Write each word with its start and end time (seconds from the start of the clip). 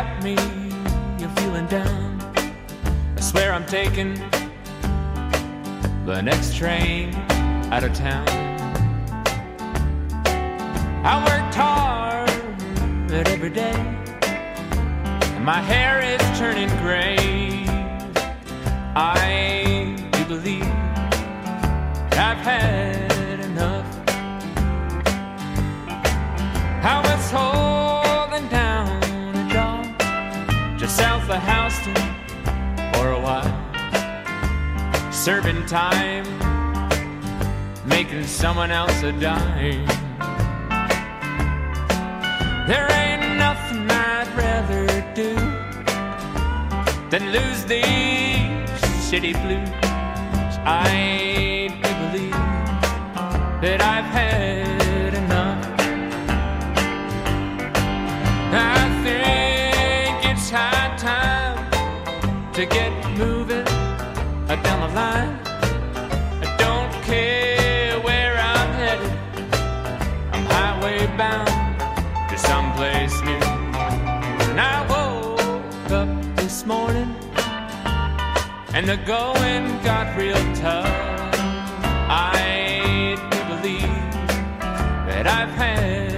city's 0.00 0.22
me, 0.24 0.34
you're 1.18 1.28
feeling 1.40 1.66
down. 1.66 2.20
I 3.16 3.20
swear 3.20 3.52
I'm 3.52 3.66
taking 3.66 4.14
the 6.06 6.22
next 6.22 6.56
train 6.56 7.14
out 7.70 7.84
of 7.84 7.92
town. 7.92 8.26
I 11.04 11.14
worked 11.28 11.54
hard 11.54 12.30
every 13.28 13.50
day, 13.50 13.76
my 15.44 15.60
hair 15.60 16.00
is 16.00 16.38
turning 16.38 16.70
gray. 16.78 17.66
I 18.96 19.96
do 20.12 20.24
believe 20.24 20.64
I've 22.12 22.38
had 22.38 23.09
serving 35.24 35.66
time, 35.66 36.24
making 37.86 38.24
someone 38.24 38.70
else 38.70 39.02
a 39.02 39.12
dime. 39.12 39.84
There 42.66 42.90
ain't 42.90 43.36
nothing 43.36 43.86
I'd 43.90 44.28
rather 44.34 44.86
do 45.14 45.34
than 47.10 47.32
lose 47.32 47.66
these 47.66 48.80
city 49.10 49.34
blues. 49.34 49.68
I 50.64 51.68
do 51.82 51.92
believe 52.00 52.32
that 53.60 53.82
I've 53.82 54.06
had 54.06 55.12
enough. 55.22 55.66
I 58.54 58.88
think 59.04 60.32
it's 60.32 60.48
high 60.48 60.96
time 60.96 62.52
to 62.54 62.64
get 62.64 62.89
down 64.62 64.80
the 64.80 64.94
line. 64.94 65.38
I 66.44 66.56
don't 66.64 66.92
care 67.04 67.98
where 68.00 68.36
I'm 68.36 68.72
headed. 68.80 69.12
I'm 70.32 70.44
highway 70.46 71.06
bound 71.16 71.50
to 72.30 72.36
someplace 72.38 73.14
new. 73.22 73.44
And 74.50 74.60
I 74.60 74.76
woke 74.94 75.90
up 75.90 76.36
this 76.36 76.66
morning 76.66 77.14
and 78.74 78.88
the 78.88 78.96
going 78.98 79.64
got 79.82 80.16
real 80.16 80.42
tough. 80.54 80.86
I 82.08 83.16
do 83.30 83.38
believe 83.54 84.12
that 85.08 85.26
I've 85.26 85.50
had 85.50 86.09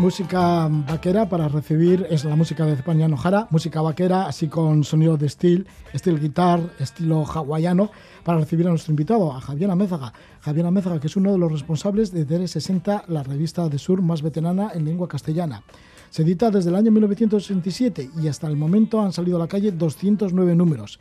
Música 0.00 0.66
vaquera 0.70 1.28
para 1.28 1.46
recibir 1.48 2.06
es 2.08 2.24
la 2.24 2.34
música 2.34 2.64
de 2.64 2.72
España 2.72 3.06
Nojara, 3.06 3.48
música 3.50 3.82
vaquera, 3.82 4.26
así 4.26 4.48
con 4.48 4.82
sonido 4.82 5.18
de 5.18 5.28
steel, 5.28 5.66
steel 5.94 6.18
guitar, 6.18 6.58
estilo 6.78 7.26
hawaiano, 7.26 7.90
para 8.24 8.38
recibir 8.38 8.66
a 8.66 8.70
nuestro 8.70 8.92
invitado, 8.92 9.30
a 9.30 9.42
Javier 9.42 9.70
Amézaga. 9.70 10.14
Javier 10.40 10.64
Amézaga, 10.64 11.00
que 11.00 11.08
es 11.08 11.16
uno 11.16 11.32
de 11.32 11.38
los 11.38 11.52
responsables 11.52 12.12
de 12.12 12.26
DR60, 12.26 13.08
la 13.08 13.22
revista 13.22 13.68
de 13.68 13.78
sur 13.78 14.00
más 14.00 14.22
veterana 14.22 14.70
en 14.72 14.86
lengua 14.86 15.06
castellana. 15.06 15.64
Se 16.08 16.22
edita 16.22 16.50
desde 16.50 16.70
el 16.70 16.76
año 16.76 16.90
1967 16.92 18.08
y 18.22 18.28
hasta 18.28 18.46
el 18.46 18.56
momento 18.56 19.02
han 19.02 19.12
salido 19.12 19.36
a 19.36 19.40
la 19.40 19.48
calle 19.48 19.70
209 19.70 20.54
números. 20.54 20.98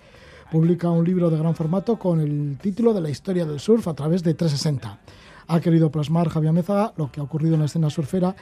Publica 0.52 0.90
un 0.90 1.06
libro 1.06 1.30
de 1.30 1.38
gran 1.38 1.56
formato 1.56 1.98
con 1.98 2.20
el 2.20 2.58
título 2.62 2.94
de 2.94 3.00
la 3.00 3.10
historia 3.10 3.46
del 3.46 3.62
surf 3.62 3.88
a 3.88 3.94
través 3.94 4.24
de 4.24 4.34
360. 4.34 5.00
Ha 5.48 5.62
querido 5.62 5.90
plasmar 5.90 6.28
Javier 6.28 6.50
Amézaga 6.50 6.94
lo 6.98 7.10
que 7.10 7.22
ha 7.22 7.24
ocurrido 7.24 7.54
en 7.54 7.62
la 7.62 7.68
escena 7.68 7.90
surfera 7.90 8.36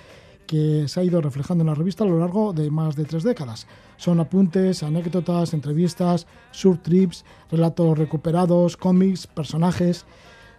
que 0.47 0.87
se 0.87 0.99
ha 0.99 1.03
ido 1.03 1.21
reflejando 1.21 1.61
en 1.63 1.67
la 1.67 1.75
revista 1.75 2.03
a 2.03 2.07
lo 2.07 2.17
largo 2.19 2.53
de 2.53 2.71
más 2.71 2.95
de 2.95 3.05
tres 3.05 3.23
décadas. 3.23 3.67
Son 3.97 4.19
apuntes, 4.19 4.81
anécdotas, 4.81 5.53
entrevistas, 5.53 6.25
surf 6.51 6.79
trips, 6.81 7.25
relatos 7.51 7.97
recuperados, 7.97 8.77
cómics, 8.77 9.27
personajes. 9.27 10.05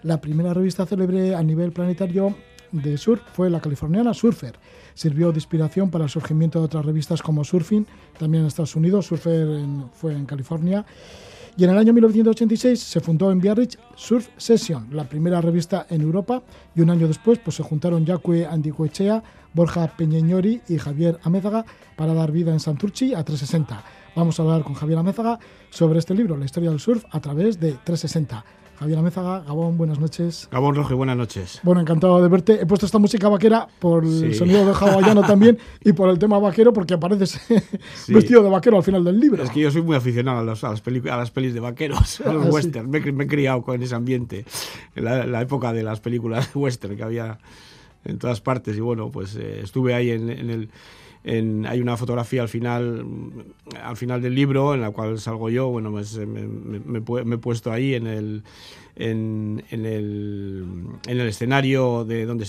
La 0.03 0.21
primera 0.21 0.55
revista 0.55 0.87
célebre 0.87 1.35
a 1.35 1.43
nivel 1.43 1.73
planetario 1.73 2.37
de 2.71 2.99
surf 2.99 3.23
fue 3.33 3.49
la 3.51 3.61
californiana 3.61 4.13
Surfer. 4.15 4.55
Sirvió 4.95 5.33
de 5.33 5.39
inspiración 5.39 5.91
para 5.91 6.05
el 6.05 6.11
surgimiento 6.11 6.59
de 6.59 6.67
otras 6.67 6.85
revistas 6.85 7.23
como 7.23 7.43
Surfing, 7.43 7.87
también 8.19 8.43
en 8.43 8.49
Estados 8.49 8.77
Unidos, 8.77 9.07
Surfer 9.07 9.49
en- 9.49 9.87
fue 9.95 10.13
en 10.13 10.27
California. 10.27 10.85
Y 11.59 11.65
en 11.65 11.71
el 11.71 11.79
año 11.79 11.93
1986 11.93 12.79
se 12.79 13.01
fundó 13.01 13.33
en 13.33 13.41
Biarritz 13.41 13.79
Surf 13.97 14.29
Session, 14.37 14.87
la 14.93 15.09
primera 15.09 15.41
revista 15.41 15.89
en 15.91 16.03
Europa, 16.03 16.41
y 16.77 16.83
un 16.83 16.91
año 16.91 17.09
después 17.09 17.41
pues, 17.41 17.57
se 17.57 17.65
juntaron 17.65 18.07
Yacue 18.07 18.47
Andicoechea, 18.47 19.25
Borja 19.55 19.93
Peñeñori 19.97 20.61
y 20.69 20.79
Javier 20.79 21.19
Amézaga 21.25 21.65
para 21.97 22.15
dar 22.15 22.31
vida 22.31 22.53
en 22.53 22.61
Santurchi 22.61 23.13
a 23.13 23.25
360. 23.25 23.83
Vamos 24.15 24.39
a 24.39 24.45
hablar 24.45 24.63
con 24.63 24.75
Javier 24.75 25.01
Amézaga 25.01 25.41
sobre 25.71 25.99
este 25.99 26.15
libro, 26.15 26.37
La 26.37 26.45
historia 26.45 26.71
del 26.71 26.79
surf, 26.79 27.05
a 27.11 27.19
través 27.19 27.59
de 27.59 27.73
360. 27.73 28.45
Javier 28.79 28.99
Amézaga, 29.01 29.41
Gabón, 29.41 29.77
buenas 29.77 29.99
noches. 29.99 30.49
Gabón 30.53 30.77
Rojo, 30.77 30.97
buenas 30.97 31.17
noches. 31.17 31.59
Bueno, 31.65 31.81
encantado 31.81 32.23
de 32.23 32.29
verte. 32.29 32.61
He 32.63 32.67
puesto 32.67 32.87
esta 32.87 32.99
música 33.01 33.29
vaquera 33.29 33.67
por 33.81 34.05
el 34.05 34.33
sonido 34.37 34.65
de 34.65 34.71
hawaiano 34.73 35.23
también 35.23 35.59
y 35.85 35.93
por 35.93 36.09
el 36.11 36.19
tema 36.21 36.39
vaquero 36.39 36.73
porque 36.73 36.95
apareces 36.95 37.41
Sí. 37.97 38.15
vestido 38.15 38.41
de 38.41 38.51
vaquero 38.51 38.77
al 38.77 38.85
final 38.85 39.03
del 39.03 39.19
libro. 39.19 39.43
Es 39.43 39.51
que 39.51 39.59
yo 39.61 39.71
soy 39.73 39.83
muy 39.83 39.97
aficionado 39.97 40.39
a, 40.39 40.43
los- 40.45 40.63
a 40.63 40.71
las, 40.71 40.81
peli- 40.81 41.09
a 41.09 41.17
las 41.17 41.33
pelis 41.33 41.55
de 41.55 41.61
vaqueros, 41.61 42.21
a 42.21 42.33
los 42.33 42.45
Ah, 42.45 42.47
sí. 42.47 42.55
western. 42.55 42.89
Me, 42.89 42.99
he 42.99 43.03
cri- 43.03 43.13
me 43.13 43.25
he 43.25 43.27
criado 43.27 43.63
con 43.63 43.83
ese 43.83 43.97
ambiente, 43.97 44.45
en 44.95 45.05
la, 45.05 45.27
la 45.27 45.41
época 45.43 45.73
de 45.73 45.83
las 45.83 45.99
películas 45.99 46.49
western 46.55 46.97
que 46.97 47.03
había 47.03 47.39
en 48.05 48.19
todas 48.19 48.41
partes. 48.41 48.77
Y 48.77 48.81
bueno, 48.81 49.11
pues 49.11 49.35
eh, 49.35 49.61
estuve 49.65 49.93
ahí 49.95 50.11
en, 50.13 50.31
en 50.31 50.51
el. 50.51 50.71
Hay 51.67 51.81
una 51.81 51.97
fotografía 51.97 52.43
al 52.43 52.49
final 52.49 53.05
al 53.83 53.97
final 53.97 54.23
del 54.23 54.35
libro 54.35 54.75
en 54.75 54.81
la 54.81 54.91
cual 54.91 55.19
salgo 55.19 55.51
yo 55.51 55.69
bueno 55.69 55.91
pues 55.91 56.17
eh, 56.17 56.27
me, 56.27 56.47
me- 56.47 57.25
me 57.25 57.35
he 57.35 57.39
puesto 57.39 57.71
ahí 57.71 57.95
en 57.95 58.07
el 58.07 58.43
en, 59.01 59.63
en 59.71 59.87
el, 59.87 60.65
en 61.07 61.21
el 61.21 61.29
escenario 61.29 62.05
de 62.05 62.27
donde, 62.27 62.47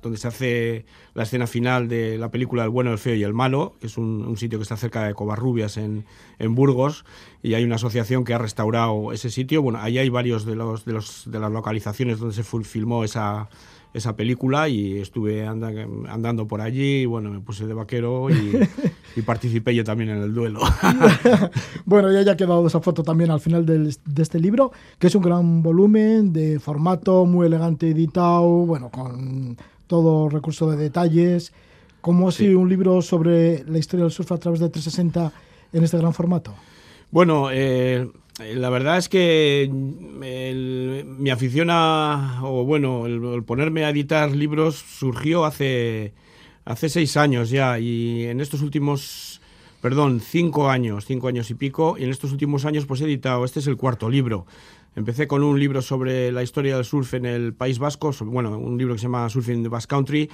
donde 0.00 0.16
se 0.16 0.28
hace 0.28 0.86
la 1.12 1.24
escena 1.24 1.46
final 1.46 1.88
de 1.88 2.16
la 2.16 2.30
película 2.30 2.64
El 2.64 2.70
bueno, 2.70 2.90
el 2.90 2.96
feo 2.96 3.14
y 3.14 3.22
el 3.22 3.34
malo, 3.34 3.74
que 3.80 3.86
es 3.86 3.98
un, 3.98 4.34
sitio 4.38 4.58
que 4.58 4.62
está 4.62 4.78
cerca 4.78 5.04
de 5.06 5.12
Covarrubias 5.12 5.76
en, 5.76 6.06
Burgos, 6.54 7.04
y 7.42 7.52
hay 7.52 7.64
una 7.64 7.74
asociación 7.74 8.24
que 8.24 8.32
ha 8.32 8.38
restaurado 8.38 9.12
ese 9.12 9.28
sitio. 9.28 9.60
Bueno, 9.60 9.78
ahí 9.82 9.98
hay 9.98 10.08
varios 10.08 10.46
de, 10.46 10.56
los, 10.56 10.86
de, 10.86 10.94
los, 10.94 11.30
de 11.30 11.38
las 11.38 11.52
localizaciones 11.52 12.18
donde 12.18 12.34
se 12.34 12.44
fil- 12.44 12.64
filmó 12.64 13.04
esa, 13.04 13.50
esa 13.92 14.14
película 14.16 14.68
y 14.68 14.98
estuve 14.98 15.46
anda- 15.46 15.72
andando 16.08 16.46
por 16.46 16.60
allí, 16.60 17.02
y 17.02 17.06
bueno, 17.06 17.30
me 17.30 17.40
puse 17.40 17.66
de 17.66 17.74
vaquero 17.74 18.30
y, 18.30 18.34
y 19.16 19.22
participé 19.22 19.74
yo 19.74 19.82
también 19.84 20.10
en 20.10 20.22
el 20.22 20.32
duelo. 20.34 20.60
Bueno, 21.84 22.12
ya 22.12 22.20
haya 22.20 22.36
quedado 22.36 22.66
esa 22.66 22.80
foto 22.80 23.02
también 23.02 23.30
al 23.30 23.40
final 23.40 23.66
del- 23.66 23.94
de 24.04 24.22
este 24.22 24.38
libro, 24.38 24.72
que 24.98 25.08
es 25.08 25.14
un 25.14 25.22
gran 25.22 25.62
volumen 25.62 26.32
de 26.32 26.58
formato, 26.60 27.24
muy 27.26 27.46
elegante 27.46 27.88
editado, 27.90 28.46
bueno, 28.66 28.90
con 28.90 29.56
todo 29.86 30.28
recurso 30.28 30.70
de 30.70 30.76
detalles. 30.76 31.52
¿Cómo 32.00 32.28
ha 32.28 32.32
sido 32.32 32.58
un 32.60 32.68
libro 32.68 33.02
sobre 33.02 33.64
la 33.64 33.78
historia 33.78 34.04
del 34.04 34.12
surf 34.12 34.32
a 34.32 34.38
través 34.38 34.60
de 34.60 34.68
360 34.68 35.32
en 35.72 35.84
este 35.84 35.98
gran 35.98 36.14
formato? 36.14 36.54
Bueno, 37.10 37.48
eh, 37.52 38.08
la 38.54 38.70
verdad 38.70 38.98
es 38.98 39.08
que 39.08 39.62
el- 39.64 41.04
mi 41.18 41.30
afición 41.30 41.68
a, 41.70 42.40
o 42.42 42.64
bueno, 42.64 43.06
el, 43.06 43.22
el 43.24 43.44
ponerme 43.44 43.84
a 43.84 43.90
editar 43.90 44.30
libros 44.34 44.76
surgió 44.76 45.44
hace, 45.44 46.12
hace 46.64 46.88
seis 46.88 47.16
años 47.16 47.50
ya 47.50 47.78
y 47.78 48.24
en 48.24 48.40
estos 48.40 48.62
últimos, 48.62 49.40
perdón, 49.82 50.20
cinco 50.20 50.70
años, 50.70 51.04
cinco 51.06 51.28
años 51.28 51.50
y 51.50 51.54
pico, 51.54 51.96
y 51.98 52.04
en 52.04 52.10
estos 52.10 52.32
últimos 52.32 52.64
años 52.64 52.86
pues 52.86 53.00
he 53.00 53.04
editado, 53.04 53.44
este 53.44 53.60
es 53.60 53.66
el 53.66 53.76
cuarto 53.76 54.08
libro. 54.08 54.46
Empecé 54.96 55.28
con 55.28 55.44
un 55.44 55.58
libro 55.58 55.82
sobre 55.82 56.32
la 56.32 56.42
historia 56.42 56.74
del 56.74 56.84
surf 56.84 57.14
en 57.14 57.24
el 57.24 57.54
País 57.54 57.78
Vasco, 57.78 58.12
bueno, 58.24 58.58
un 58.58 58.76
libro 58.76 58.94
que 58.94 58.98
se 58.98 59.04
llama 59.04 59.28
Surfing 59.28 59.58
in 59.58 59.62
the 59.62 59.68
Basque 59.68 59.88
Country 59.88 60.28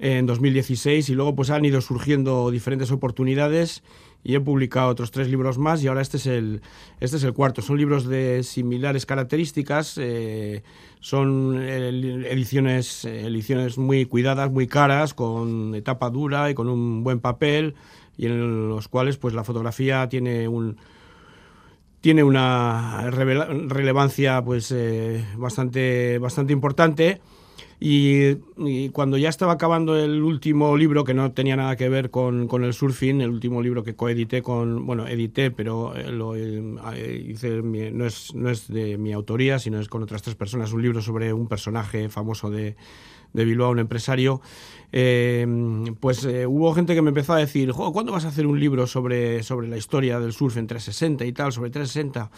en 0.00 0.26
2016 0.26 1.08
y 1.08 1.14
luego 1.14 1.36
pues 1.36 1.50
han 1.50 1.64
ido 1.64 1.80
surgiendo 1.80 2.50
diferentes 2.50 2.90
oportunidades 2.90 3.84
y 4.24 4.34
he 4.34 4.40
publicado 4.40 4.88
otros 4.88 5.12
tres 5.12 5.28
libros 5.28 5.56
más 5.56 5.82
y 5.84 5.86
ahora 5.86 6.00
este 6.00 6.16
es 6.16 6.26
el, 6.26 6.62
este 6.98 7.16
es 7.16 7.22
el 7.22 7.32
cuarto. 7.32 7.62
Son 7.62 7.78
libros 7.78 8.06
de 8.06 8.42
similares 8.42 9.06
características, 9.06 9.96
eh, 9.98 10.64
son 10.98 11.62
ediciones, 11.62 13.04
ediciones 13.04 13.78
muy 13.78 14.04
cuidadas, 14.06 14.50
muy 14.50 14.66
caras, 14.66 15.14
con 15.14 15.76
etapa 15.76 16.10
dura 16.10 16.50
y 16.50 16.54
con 16.54 16.68
un 16.68 17.04
buen 17.04 17.20
papel 17.20 17.76
y 18.16 18.26
en 18.26 18.68
los 18.68 18.88
cuales 18.88 19.16
pues 19.16 19.32
la 19.32 19.44
fotografía 19.44 20.08
tiene 20.08 20.48
un 20.48 20.76
tiene 22.02 22.24
una 22.24 23.10
relevancia 23.10 24.42
pues 24.44 24.72
eh, 24.72 25.24
bastante 25.38 26.18
bastante 26.18 26.52
importante. 26.52 27.20
Y, 27.84 28.36
cuando 28.92 29.18
ya 29.18 29.28
estaba 29.28 29.54
acabando 29.54 29.96
el 29.96 30.22
último 30.22 30.76
libro, 30.76 31.02
que 31.02 31.14
no 31.14 31.32
tenía 31.32 31.56
nada 31.56 31.74
que 31.74 31.88
ver 31.88 32.10
con, 32.10 32.46
con 32.46 32.62
el 32.62 32.74
surfing, 32.74 33.20
el 33.20 33.30
último 33.30 33.60
libro 33.60 33.82
que 33.82 33.96
coedité 33.96 34.40
con, 34.40 34.86
bueno, 34.86 35.08
edité, 35.08 35.50
pero 35.50 35.92
eh, 35.96 36.04
eh, 36.06 37.90
no 37.92 38.06
es, 38.06 38.34
no 38.36 38.50
es 38.50 38.68
de 38.68 38.98
mi 38.98 39.12
autoría, 39.12 39.58
sino 39.58 39.80
es 39.80 39.88
con 39.88 40.04
otras 40.04 40.22
tres 40.22 40.36
personas, 40.36 40.72
un 40.72 40.80
libro 40.80 41.02
sobre 41.02 41.32
un 41.32 41.48
personaje 41.48 42.08
famoso 42.08 42.50
de, 42.50 42.76
de 43.32 43.44
Bilbao, 43.44 43.70
un 43.70 43.78
empresario, 43.78 44.40
eh, 44.92 45.46
pues 46.00 46.24
hubo 46.24 46.74
gente 46.74 46.94
que 46.94 47.02
me 47.02 47.08
empezó 47.08 47.32
a 47.32 47.38
decir, 47.38 47.72
¿cuándo 47.72 48.12
vas 48.12 48.24
a 48.24 48.28
hacer 48.28 48.46
un 48.46 48.60
libro 48.60 48.86
sobre, 48.86 49.42
sobre 49.42 49.68
la 49.68 49.76
historia 49.76 50.20
del 50.20 50.32
surf 50.32 50.56
en 50.56 50.66
360 50.66 51.24
y 51.24 51.32
tal, 51.32 51.52
sobre 51.52 51.70
360? 51.70 52.30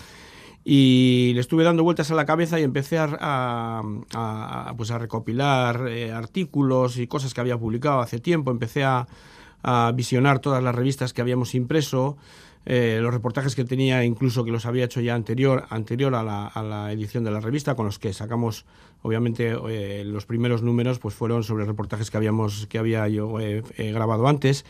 y 0.64 1.32
le 1.34 1.40
estuve 1.40 1.62
dando 1.62 1.84
vueltas 1.84 2.10
a 2.10 2.14
la 2.14 2.24
cabeza 2.24 2.58
y 2.58 2.62
empecé 2.62 2.96
a, 2.98 3.82
pues 4.76 4.90
a 4.90 4.98
recopilar 4.98 5.86
eh, 5.88 6.10
artículos 6.10 6.96
y 6.96 7.06
cosas 7.06 7.34
que 7.34 7.42
había 7.42 7.58
publicado 7.58 8.00
hace 8.00 8.18
tiempo, 8.18 8.50
empecé 8.50 8.82
a, 8.84 9.06
visionar 9.94 10.40
todas 10.40 10.62
las 10.62 10.74
revistas 10.74 11.14
que 11.14 11.22
habíamos 11.22 11.54
impreso, 11.54 12.18
eh, 12.66 12.98
los 13.02 13.12
reportajes 13.12 13.54
que 13.54 13.64
tenía, 13.64 14.04
incluso 14.04 14.44
que 14.44 14.50
los 14.50 14.66
había 14.66 14.84
hecho 14.84 15.00
ya 15.00 15.14
anterior, 15.14 15.64
anterior 15.70 16.14
a, 16.14 16.22
la, 16.22 16.92
edición 16.92 17.24
de 17.24 17.30
la 17.30 17.40
revista, 17.40 17.74
con 17.74 17.86
los 17.86 17.98
que 17.98 18.12
sacamos, 18.12 18.64
obviamente, 19.02 19.56
eh, 19.68 20.04
los 20.04 20.26
primeros 20.26 20.62
números 20.62 20.98
pues 20.98 21.14
fueron 21.14 21.44
sobre 21.44 21.64
reportajes 21.64 22.10
que, 22.10 22.16
habíamos, 22.16 22.66
que 22.66 22.78
había 22.78 23.08
yo 23.08 23.34
grabado 23.76 24.26
antes. 24.28 24.64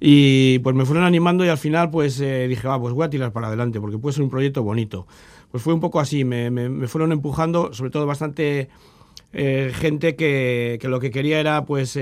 Y 0.00 0.58
pues 0.58 0.74
me 0.76 0.84
fueron 0.84 1.04
animando 1.04 1.44
y 1.44 1.48
al 1.48 1.58
final 1.58 1.90
pues 1.90 2.20
eh, 2.20 2.46
dije, 2.48 2.66
va, 2.68 2.78
pues 2.80 2.92
voy 2.94 3.06
a 3.06 3.10
tirar 3.10 3.32
para 3.32 3.48
adelante 3.48 3.80
porque 3.80 3.98
puede 3.98 4.14
ser 4.14 4.22
un 4.22 4.30
proyecto 4.30 4.62
bonito. 4.62 5.06
Pues 5.50 5.62
fue 5.62 5.72
un 5.72 5.80
poco 5.80 6.00
así, 6.00 6.24
me, 6.24 6.50
me, 6.50 6.88
fueron 6.88 7.12
empujando, 7.12 7.72
sobre 7.72 7.90
todo 7.90 8.06
bastante 8.06 8.68
eh, 9.32 9.72
gente 9.74 10.16
que, 10.16 10.78
que, 10.80 10.88
lo 10.88 11.00
que 11.00 11.10
quería 11.10 11.40
era 11.40 11.64
pues... 11.64 11.98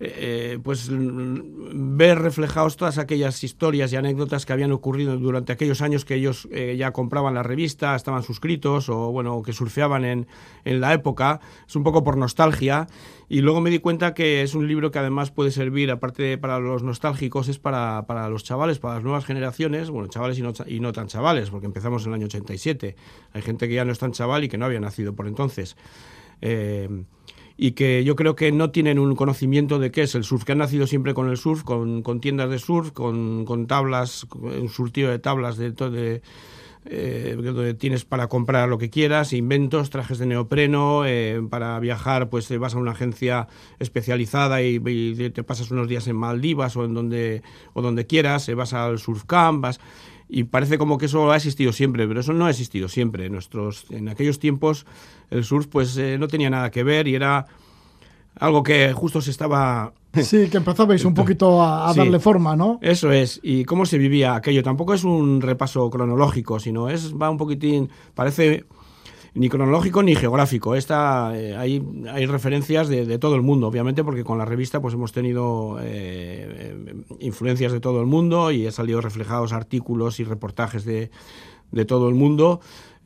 Eh, 0.00 0.54
eh, 0.54 0.58
pues 0.62 0.88
ver 0.90 2.18
reflejados 2.18 2.76
todas 2.76 2.98
aquellas 2.98 3.42
historias 3.44 3.92
y 3.92 3.96
anécdotas 3.96 4.46
que 4.46 4.52
habían 4.52 4.72
ocurrido 4.72 5.16
durante 5.16 5.52
aquellos 5.52 5.82
años 5.82 6.04
que 6.04 6.14
ellos 6.14 6.48
eh, 6.50 6.76
ya 6.78 6.92
compraban 6.92 7.34
la 7.34 7.42
revista, 7.42 7.94
estaban 7.94 8.22
suscritos 8.22 8.88
o 8.88 9.12
bueno, 9.12 9.42
que 9.42 9.52
surfeaban 9.52 10.04
en, 10.04 10.26
en 10.64 10.80
la 10.80 10.94
época. 10.94 11.40
Es 11.66 11.76
un 11.76 11.84
poco 11.84 12.02
por 12.04 12.16
nostalgia. 12.16 12.86
Y 13.28 13.40
luego 13.40 13.62
me 13.62 13.70
di 13.70 13.78
cuenta 13.78 14.12
que 14.12 14.42
es 14.42 14.54
un 14.54 14.68
libro 14.68 14.90
que 14.90 14.98
además 14.98 15.30
puede 15.30 15.50
servir, 15.50 15.90
aparte 15.90 16.36
para 16.36 16.58
los 16.58 16.82
nostálgicos, 16.82 17.48
es 17.48 17.58
para, 17.58 18.04
para 18.06 18.28
los 18.28 18.44
chavales, 18.44 18.78
para 18.78 18.96
las 18.96 19.04
nuevas 19.04 19.24
generaciones, 19.24 19.88
bueno, 19.88 20.08
chavales 20.08 20.38
y 20.38 20.42
no, 20.42 20.52
y 20.66 20.80
no 20.80 20.92
tan 20.92 21.06
chavales, 21.06 21.48
porque 21.48 21.66
empezamos 21.66 22.02
en 22.04 22.10
el 22.10 22.16
año 22.16 22.26
87. 22.26 22.94
Hay 23.32 23.42
gente 23.42 23.68
que 23.68 23.74
ya 23.74 23.86
no 23.86 23.92
es 23.92 23.98
tan 23.98 24.12
chaval 24.12 24.44
y 24.44 24.48
que 24.50 24.58
no 24.58 24.66
había 24.66 24.80
nacido 24.80 25.14
por 25.14 25.28
entonces. 25.28 25.76
Y 27.62 27.72
que 27.72 28.02
yo 28.02 28.16
creo 28.16 28.34
que 28.34 28.50
no 28.50 28.72
tienen 28.72 28.98
un 28.98 29.14
conocimiento 29.14 29.78
de 29.78 29.92
qué 29.92 30.02
es 30.02 30.16
el 30.16 30.24
surf, 30.24 30.42
que 30.42 30.50
han 30.50 30.58
nacido 30.58 30.88
siempre 30.88 31.14
con 31.14 31.30
el 31.30 31.36
surf, 31.36 31.62
con, 31.62 32.02
tiendas 32.20 32.50
de 32.50 32.58
surf, 32.58 32.90
con, 32.90 33.44
con, 33.44 33.68
tablas, 33.68 34.26
un 34.32 34.68
surtido 34.68 35.12
de 35.12 35.20
tablas 35.20 35.58
de, 35.58 35.70
de 35.70 36.22
eh, 36.84 37.36
donde 37.40 37.74
tienes 37.74 38.04
para 38.04 38.26
comprar 38.26 38.68
lo 38.68 38.78
que 38.78 38.90
quieras, 38.90 39.32
inventos, 39.32 39.90
trajes 39.90 40.18
de 40.18 40.26
neopreno, 40.26 41.06
eh, 41.06 41.40
para 41.48 41.78
viajar 41.78 42.28
pues 42.28 42.48
te 42.48 42.58
vas 42.58 42.74
a 42.74 42.78
una 42.78 42.90
agencia 42.90 43.46
especializada 43.78 44.60
y, 44.60 44.80
te 45.30 45.44
pasas 45.44 45.70
unos 45.70 45.86
días 45.86 46.08
en 46.08 46.16
Maldivas 46.16 46.76
o 46.76 46.84
en 46.84 46.94
donde, 46.94 47.42
o 47.74 47.82
donde 47.82 48.08
quieras, 48.08 48.48
eh, 48.48 48.54
vas 48.56 48.72
al 48.72 48.98
surf 48.98 49.22
camp, 49.24 49.62
vas 49.62 49.78
y 50.34 50.44
parece 50.44 50.78
como 50.78 50.96
que 50.96 51.06
eso 51.06 51.30
ha 51.30 51.36
existido 51.36 51.74
siempre, 51.74 52.08
pero 52.08 52.20
eso 52.20 52.32
no 52.32 52.46
ha 52.46 52.50
existido 52.50 52.88
siempre. 52.88 53.26
En, 53.26 53.32
nuestros, 53.32 53.84
en 53.90 54.08
aquellos 54.08 54.38
tiempos 54.38 54.86
el 55.28 55.44
surf 55.44 55.66
pues 55.66 55.94
eh, 55.98 56.16
no 56.18 56.26
tenía 56.26 56.48
nada 56.48 56.70
que 56.70 56.82
ver 56.82 57.06
y 57.06 57.14
era 57.14 57.44
algo 58.36 58.62
que 58.62 58.94
justo 58.94 59.20
se 59.20 59.30
estaba... 59.30 59.92
Sí, 60.22 60.48
que 60.48 60.56
empezabais 60.56 61.04
un 61.04 61.12
poquito 61.12 61.62
a, 61.62 61.92
darle 61.94 62.18
forma, 62.18 62.56
¿no? 62.56 62.78
Eso 62.82 63.12
es. 63.12 63.40
¿Y 63.42 63.64
cómo 63.64 63.84
se 63.84 63.98
vivía 63.98 64.34
aquello? 64.34 64.62
Tampoco 64.62 64.94
es 64.94 65.04
un 65.04 65.42
repaso 65.42 65.88
cronológico, 65.90 66.58
sino 66.58 66.88
es 66.88 67.14
va 67.14 67.28
un 67.28 67.36
poquitín... 67.36 67.90
Parece 68.14 68.64
ni 69.34 69.48
cronológico 69.48 70.02
ni 70.02 70.14
geográfico. 70.14 70.74
Esta, 70.74 71.32
eh, 71.38 71.56
hay, 71.56 71.82
hay 72.10 72.26
referencias 72.26 72.88
de, 72.88 73.18
todo 73.18 73.34
el 73.34 73.42
mundo, 73.42 73.68
obviamente, 73.68 74.04
porque 74.04 74.24
con 74.24 74.38
la 74.38 74.44
revista 74.44 74.80
pues 74.80 74.94
hemos 74.94 75.12
tenido 75.12 75.78
eh, 75.80 76.74
eh, 76.84 76.94
influencias 77.20 77.72
de 77.72 77.80
todo 77.80 78.00
el 78.00 78.06
mundo 78.06 78.50
y 78.50 78.66
han 78.66 78.72
salido 78.72 79.00
reflejados 79.00 79.52
artículos 79.52 80.20
y 80.20 80.24
reportajes 80.24 80.84
de, 80.84 81.10
de 81.70 81.84
todo 81.84 82.08
el 82.08 82.14
mundo. 82.14 82.60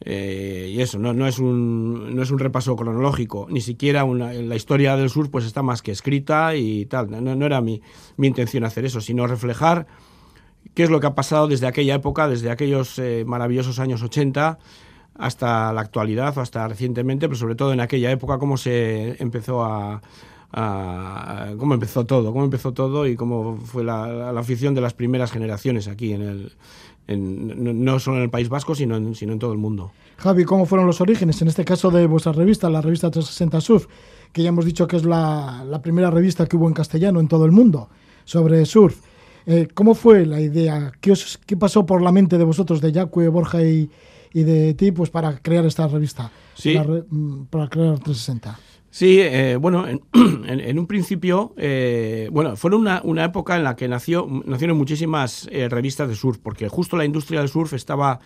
y 0.05 0.81
eso, 0.81 0.99
no, 0.99 1.15
no, 1.15 1.27
es 1.27 1.39
un, 1.39 2.15
no 2.15 2.23
es 2.23 2.31
un 2.31 2.39
repaso 2.39 2.75
cronológico, 2.75 3.47
ni 3.49 3.61
siquiera 3.61 4.05
una, 4.05 4.33
la 4.33 4.57
historia 4.57 4.97
del 4.97 5.11
sur 5.11 5.31
pues 5.31 5.45
está 5.45 5.63
más 5.63 5.81
que 5.81 5.93
escrita 5.93 6.57
y 6.57 6.87
tal. 6.87 7.11
No, 7.11 7.37
no 7.37 7.47
era 7.47 7.61
mi, 7.61 7.81
mi 8.17 8.27
intención 8.27 8.65
hacer 8.65 8.85
eso, 8.85 9.01
sino 9.01 9.29
reflejar 9.29 9.87
qué 10.75 10.83
es 10.83 10.91
lo 10.91 10.99
que 10.99 11.07
ha 11.07 11.15
pasado 11.15 11.47
desde 11.47 11.69
aquella 11.69 11.95
época, 11.95 12.29
desde 12.29 12.51
aquellos 12.51 13.01
maravillosos 13.25 13.79
años 13.79 14.03
80 14.03 14.59
hasta 15.19 15.73
la 15.73 15.81
actualidad 15.81 16.37
o 16.37 16.41
hasta 16.41 16.67
recientemente, 16.69 17.29
pero 17.29 17.39
sobre 17.39 17.55
todo 17.55 17.73
en 17.73 17.81
aquella 17.81 18.11
época 18.11 18.39
cómo 18.39 18.57
se 18.57 19.21
empezó 19.23 19.65
a, 19.65 20.01
cómo 21.59 21.75
empezó 21.75 22.07
todo, 22.07 22.33
cómo 22.33 22.45
empezó 22.45 22.73
todo 22.73 23.07
y 23.07 23.17
cómo 23.17 23.57
fue 23.57 23.85
la, 23.85 24.31
afición 24.31 24.75
de 24.75 24.81
las 24.81 24.95
primeras 24.95 25.31
generaciones 25.33 25.89
aquí 25.89 26.13
en 26.13 26.23
el 26.23 26.53
no 27.09 28.01
solo 28.01 28.17
en 28.17 28.25
el 28.25 28.31
País 28.31 28.49
Vasco, 28.49 28.75
sino 28.75 28.97
en, 28.97 29.15
sino 29.15 29.33
en 29.33 29.39
todo 29.39 29.53
el 29.53 29.59
mundo. 29.59 29.93
Javi, 30.17 30.45
¿cómo 30.45 30.67
fueron 30.67 30.87
los 30.87 31.01
orígenes? 31.01 31.41
En 31.41 31.49
este 31.49 31.65
caso 31.65 31.91
de 31.91 32.07
vuestra 32.07 32.33
revista, 32.33 32.69
la 32.69 32.81
revista 32.81 33.11
360 33.11 33.61
Surf, 33.61 33.87
que 34.33 34.43
ya 34.43 34.49
hemos 34.49 34.65
dicho 34.65 34.87
que 34.87 34.97
es 34.97 35.05
la, 35.05 35.81
primera 35.83 36.11
revista 36.11 36.47
que 36.47 36.57
hubo 36.57 36.67
en 36.67 36.75
castellano 36.75 37.21
en 37.21 37.29
todo 37.29 37.45
el 37.45 37.53
mundo 37.53 37.89
sobre 38.25 38.67
surf. 38.67 39.01
Eh, 39.47 39.69
¿Cómo 39.73 39.95
fue 39.95 40.27
la 40.27 40.41
idea? 40.41 40.91
¿Qué, 41.01 41.13
os, 41.13 41.39
¿Qué 41.47 41.57
pasó 41.57 41.87
por 41.87 42.03
la 42.03 42.11
mente 42.11 42.37
de 42.37 42.45
vosotros, 42.45 42.81
de 42.81 42.93
Jacque, 42.93 43.29
Borja 43.29 43.63
y, 43.63 43.89
y 44.37 44.45
de 44.45 44.75
ti 44.75 44.93
pues 44.93 45.09
para 45.09 45.39
crear 45.39 45.65
esta 45.65 45.89
revista, 45.89 46.31
sí. 46.55 46.75
para, 46.75 47.05
mm, 47.09 47.47
crear 47.71 47.99
360. 47.99 48.59
Sí, 48.91 49.19
eh, 49.19 49.57
bueno, 49.57 49.87
en, 50.13 50.79
un 50.79 50.87
principio, 50.87 51.55
eh, 51.57 52.29
bueno, 52.31 52.55
fue 52.55 52.75
una, 52.75 53.01
una, 53.03 53.25
época 53.25 53.57
en 53.57 53.65
la 53.65 53.77
que 53.77 53.89
nació, 53.89 54.29
nacieron 54.45 54.77
muchísimas 54.77 55.49
eh, 55.51 55.71
revistas 55.71 56.11
de 56.11 56.15
surf, 56.15 56.37
porque 56.43 56.69
justo 56.69 56.99
la 56.99 57.07
industria 57.07 57.41
del 57.41 57.49
surf 57.49 57.73
estaba, 57.73 58.21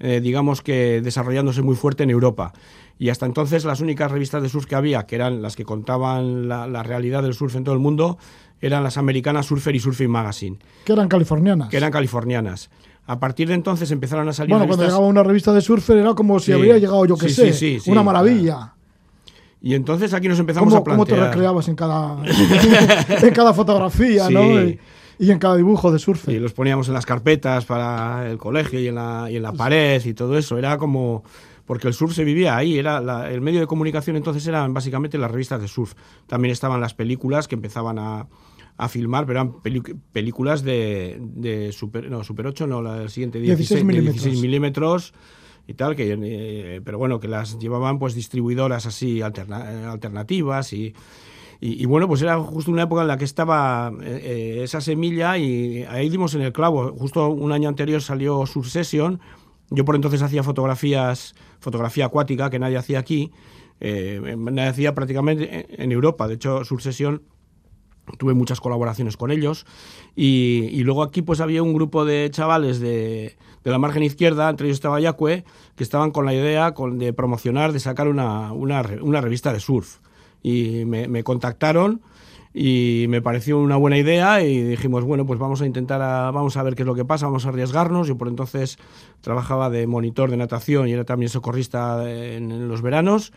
digamos 0.00 0.60
que, 0.60 1.00
desarrollándose 1.00 1.62
muy 1.62 1.76
fuerte 1.76 2.02
en 2.02 2.10
Europa. 2.10 2.52
Y 2.98 3.10
hasta 3.10 3.26
entonces 3.26 3.64
las 3.64 3.80
únicas 3.80 4.10
revistas 4.10 4.42
de 4.42 4.48
surf 4.48 4.66
que 4.66 4.74
había, 4.74 5.06
que 5.06 5.14
eran 5.14 5.40
las 5.40 5.54
que 5.54 5.64
contaban 5.64 6.48
la, 6.48 6.66
la 6.66 6.82
realidad 6.82 7.22
del 7.22 7.34
surf 7.34 7.54
en 7.54 7.62
todo 7.62 7.74
el 7.74 7.80
mundo, 7.80 8.18
eran 8.60 8.82
las 8.82 8.96
americanas 8.96 9.46
Surfer 9.46 9.76
y 9.76 9.80
Surfing 9.80 10.10
Magazine. 10.10 10.58
Que 10.84 10.94
eran 10.94 11.06
californianas. 11.06 11.68
Que 11.68 11.76
eran 11.76 11.92
californianas. 11.92 12.70
A 13.06 13.20
partir 13.20 13.48
de 13.48 13.54
entonces 13.54 13.90
empezaron 13.90 14.28
a 14.28 14.32
salir 14.32 14.50
Bueno, 14.50 14.66
cuando 14.66 14.84
llegaba 14.84 15.06
una 15.06 15.22
revista 15.22 15.52
de 15.52 15.60
surfer 15.60 15.98
era 15.98 16.14
como 16.14 16.40
si 16.40 16.52
habría 16.52 16.78
llegado, 16.78 17.04
yo 17.04 17.16
que 17.16 17.28
sé, 17.28 17.80
una 17.86 18.02
maravilla. 18.02 18.74
Y 19.60 19.74
entonces 19.74 20.12
aquí 20.12 20.28
nos 20.28 20.38
empezamos 20.38 20.74
a 20.74 20.84
plantear... 20.84 21.08
¿Cómo 21.08 21.22
te 21.22 21.28
recreabas 21.30 21.68
en 21.68 21.74
cada, 21.74 22.22
en 23.22 23.34
cada 23.34 23.54
fotografía, 23.54 24.28
¿no? 24.28 24.62
Y, 25.18 25.30
en 25.30 25.38
cada 25.38 25.56
dibujo 25.56 25.90
de 25.90 25.98
surfer. 25.98 26.34
Y 26.34 26.38
los 26.38 26.52
poníamos 26.52 26.88
en 26.88 26.94
las 26.94 27.06
carpetas 27.06 27.64
para 27.64 28.30
el 28.30 28.36
colegio 28.36 28.78
y 28.78 28.88
en 28.88 28.96
la, 28.96 29.28
y 29.30 29.36
en 29.36 29.42
la 29.42 29.52
pared 29.52 30.04
y 30.04 30.12
todo 30.12 30.36
eso. 30.36 30.58
Era 30.58 30.76
como... 30.76 31.24
Porque 31.64 31.88
el 31.88 31.94
surf 31.94 32.14
se 32.14 32.24
vivía 32.24 32.58
ahí, 32.58 32.78
era 32.78 32.98
el 33.30 33.40
medio 33.40 33.60
de 33.60 33.66
comunicación 33.66 34.16
entonces 34.16 34.46
eran 34.46 34.74
básicamente 34.74 35.16
las 35.16 35.30
revistas 35.30 35.62
de 35.62 35.68
surf. 35.68 35.94
También 36.26 36.52
estaban 36.52 36.78
las 36.78 36.92
películas 36.92 37.48
que 37.48 37.54
empezaban 37.54 37.98
a, 37.98 38.26
a 38.76 38.88
filmar, 38.88 39.26
pero 39.26 39.40
eran 39.40 39.54
películas 40.12 40.62
de, 40.62 41.18
de 41.20 41.72
super, 41.72 42.10
no, 42.10 42.24
super 42.24 42.46
8, 42.46 42.66
no, 42.66 42.82
la 42.82 42.98
del 42.98 43.10
siguiente 43.10 43.40
16, 43.40 43.86
16 43.86 44.40
milímetros 44.40 45.14
y 45.66 45.74
tal, 45.74 45.94
que, 45.94 46.18
eh, 46.20 46.80
pero 46.84 46.98
bueno, 46.98 47.20
que 47.20 47.28
las 47.28 47.58
llevaban 47.58 47.98
pues 47.98 48.14
distribuidoras 48.14 48.86
así 48.86 49.22
alternativas 49.22 50.72
y, 50.72 50.94
y, 51.66 51.86
bueno, 51.86 52.08
pues 52.08 52.20
era 52.20 52.38
justo 52.38 52.70
una 52.70 52.82
época 52.82 53.00
en 53.00 53.08
la 53.08 53.16
que 53.16 53.24
estaba 53.24 53.90
eh, 54.02 54.20
eh, 54.22 54.60
esa 54.64 54.82
semilla 54.82 55.38
y 55.38 55.84
ahí 55.88 56.10
dimos 56.10 56.34
en 56.34 56.42
el 56.42 56.52
clavo. 56.52 56.94
Justo 56.98 57.30
un 57.30 57.52
año 57.52 57.70
anterior 57.70 58.02
salió 58.02 58.44
Succession 58.44 59.18
Yo 59.70 59.86
por 59.86 59.94
entonces 59.94 60.20
hacía 60.20 60.42
fotografías, 60.42 61.34
fotografía 61.60 62.04
acuática 62.04 62.50
que 62.50 62.58
nadie 62.58 62.76
hacía 62.76 62.98
aquí, 62.98 63.32
eh, 63.80 64.36
nadie 64.36 64.68
hacía 64.68 64.94
prácticamente 64.94 65.82
en 65.82 65.90
Europa. 65.90 66.28
De 66.28 66.34
hecho, 66.34 66.64
Succession 66.64 67.22
tuve 68.18 68.34
muchas 68.34 68.60
colaboraciones 68.60 69.16
con 69.16 69.30
ellos. 69.30 69.66
Y, 70.14 70.82
luego 70.84 71.02
aquí 71.02 71.22
pues 71.22 71.40
había 71.40 71.62
un 71.62 71.74
grupo 71.74 72.04
de 72.04 72.30
chavales 72.30 72.80
de, 72.80 73.36
de, 73.64 73.70
la 73.70 73.78
margen 73.78 74.02
izquierda, 74.02 74.48
entre 74.50 74.66
ellos 74.66 74.76
estaba 74.76 75.00
Yacue, 75.00 75.44
que 75.76 75.84
estaban 75.84 76.10
con 76.10 76.24
la 76.24 76.34
idea 76.34 76.74
de 76.92 77.12
promocionar, 77.12 77.72
de 77.72 77.80
sacar 77.80 78.08
una, 78.08 78.52
una, 78.52 78.82
revista 78.82 79.52
de 79.52 79.60
surf. 79.60 79.98
Y 80.42 80.84
me, 80.84 81.24
contactaron 81.24 82.02
y 82.52 83.06
me 83.08 83.22
pareció 83.22 83.58
una 83.58 83.76
buena 83.76 83.96
idea 83.96 84.42
y 84.42 84.62
dijimos, 84.62 85.02
bueno, 85.02 85.24
pues 85.24 85.40
vamos 85.40 85.62
a 85.62 85.66
intentar, 85.66 86.00
vamos 86.32 86.56
a 86.58 86.62
ver 86.62 86.74
qué 86.74 86.82
es 86.82 86.86
lo 86.86 86.94
que 86.94 87.06
pasa, 87.06 87.26
vamos 87.26 87.46
a 87.46 87.48
arriesgarnos. 87.48 88.06
Yo 88.06 88.18
por 88.18 88.28
entonces 88.28 88.78
trabajaba 89.22 89.70
de 89.70 89.86
monitor 89.86 90.30
de 90.30 90.36
natación 90.36 90.86
y 90.86 90.92
era 90.92 91.04
también 91.04 91.30
socorrista 91.30 92.08
en 92.12 92.68
los 92.68 92.82
veranos 92.82 93.32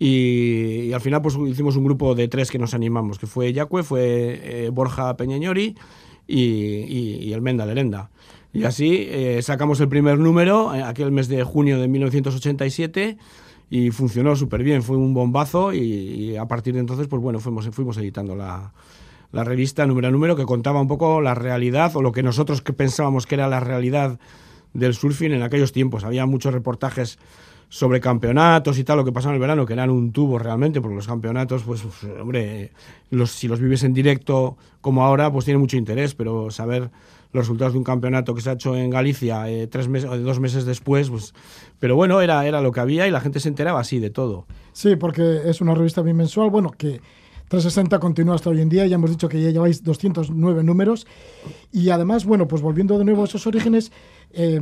y, 0.00 0.86
y, 0.86 0.92
al 0.94 1.00
final 1.02 1.20
pues 1.20 1.36
hicimos 1.46 1.76
un 1.76 1.84
grupo 1.84 2.14
de 2.14 2.26
tres 2.26 2.50
que 2.50 2.58
nos 2.58 2.72
animamos, 2.72 3.18
que 3.18 3.26
fue 3.26 3.52
Yacue, 3.52 3.82
fue 3.82 4.40
eh, 4.42 4.70
Borja 4.70 5.14
Peñañori 5.16 5.76
y, 6.26 6.40
y, 6.40 7.18
y 7.20 7.32
el 7.34 7.42
Menda 7.42 7.66
Lerenda. 7.66 8.10
Y 8.52 8.64
así 8.64 9.06
eh, 9.08 9.40
sacamos 9.42 9.78
el 9.80 9.88
primer 9.88 10.18
número, 10.18 10.74
eh, 10.74 10.82
aquel 10.82 11.12
mes 11.12 11.28
de 11.28 11.44
junio 11.44 11.78
de 11.78 11.86
1987, 11.86 13.16
y 13.68 13.90
funcionó 13.90 14.34
súper 14.34 14.64
bien, 14.64 14.82
fue 14.82 14.96
un 14.96 15.14
bombazo, 15.14 15.72
y, 15.72 16.36
a 16.36 16.46
partir 16.46 16.74
de 16.74 16.80
entonces, 16.80 17.06
pues 17.06 17.22
bueno, 17.22 17.38
fuimos, 17.38 17.68
fuimos 17.70 17.96
editando 17.98 18.34
la, 18.34 18.72
la 19.30 19.44
revista 19.44 19.86
número 19.86 20.08
a 20.08 20.10
número, 20.10 20.34
que 20.34 20.46
contaba 20.46 20.80
un 20.80 20.88
poco 20.88 21.20
la 21.20 21.34
realidad, 21.34 21.94
o 21.94 22.02
lo 22.02 22.10
que 22.10 22.22
nosotros 22.22 22.62
que 22.62 22.72
pensábamos 22.72 23.26
que 23.26 23.36
era 23.36 23.48
la 23.48 23.60
realidad 23.60 24.18
del 24.72 24.94
surfing 24.94 25.32
en 25.32 25.42
aquellos 25.42 25.72
tiempos. 25.72 26.02
Había 26.04 26.26
muchos 26.26 26.52
reportajes 26.52 27.18
sobre 27.70 28.00
campeonatos 28.00 28.78
y 28.78 28.84
tal, 28.84 28.98
lo 28.98 29.04
que 29.04 29.12
pasaba 29.12 29.32
en 29.32 29.36
el 29.36 29.40
verano, 29.40 29.64
que 29.64 29.72
eran 29.72 29.90
un 29.90 30.12
tubo 30.12 30.38
realmente, 30.40 30.80
porque 30.80 30.96
los 30.96 31.06
campeonatos, 31.06 31.62
pues, 31.62 31.82
hombre, 32.20 32.72
los, 33.10 33.30
si 33.30 33.46
los 33.46 33.60
vives 33.60 33.84
en 33.84 33.94
directo 33.94 34.56
como 34.80 35.04
ahora, 35.04 35.32
pues 35.32 35.44
tiene 35.44 35.58
mucho 35.58 35.76
interés, 35.76 36.14
pero 36.14 36.50
saber 36.50 36.90
los 37.32 37.44
resultados 37.44 37.74
de 37.74 37.78
un 37.78 37.84
campeonato 37.84 38.34
que 38.34 38.40
se 38.40 38.50
ha 38.50 38.54
hecho 38.54 38.74
en 38.76 38.90
Galicia 38.90 39.48
eh, 39.48 39.68
tres 39.68 39.86
meses, 39.86 40.10
dos 40.10 40.40
meses 40.40 40.64
después, 40.64 41.10
pues, 41.10 41.32
pero 41.78 41.94
bueno, 41.94 42.20
era, 42.20 42.44
era 42.44 42.60
lo 42.60 42.72
que 42.72 42.80
había 42.80 43.06
y 43.06 43.12
la 43.12 43.20
gente 43.20 43.38
se 43.38 43.48
enteraba 43.48 43.78
así 43.78 44.00
de 44.00 44.10
todo. 44.10 44.46
Sí, 44.72 44.96
porque 44.96 45.42
es 45.44 45.60
una 45.60 45.74
revista 45.76 46.02
bimensual, 46.02 46.50
bueno, 46.50 46.72
que 46.72 47.00
360 47.50 47.98
continúa 48.00 48.34
hasta 48.34 48.50
hoy 48.50 48.60
en 48.60 48.68
día, 48.68 48.86
ya 48.86 48.96
hemos 48.96 49.10
dicho 49.10 49.28
que 49.28 49.40
ya 49.40 49.50
lleváis 49.50 49.84
209 49.84 50.64
números 50.64 51.06
y 51.72 51.90
además, 51.90 52.24
bueno, 52.24 52.46
pues 52.46 52.62
volviendo 52.62 52.98
de 52.98 53.04
nuevo 53.04 53.22
a 53.22 53.24
esos 53.26 53.46
orígenes, 53.46 53.92
eh, 54.32 54.60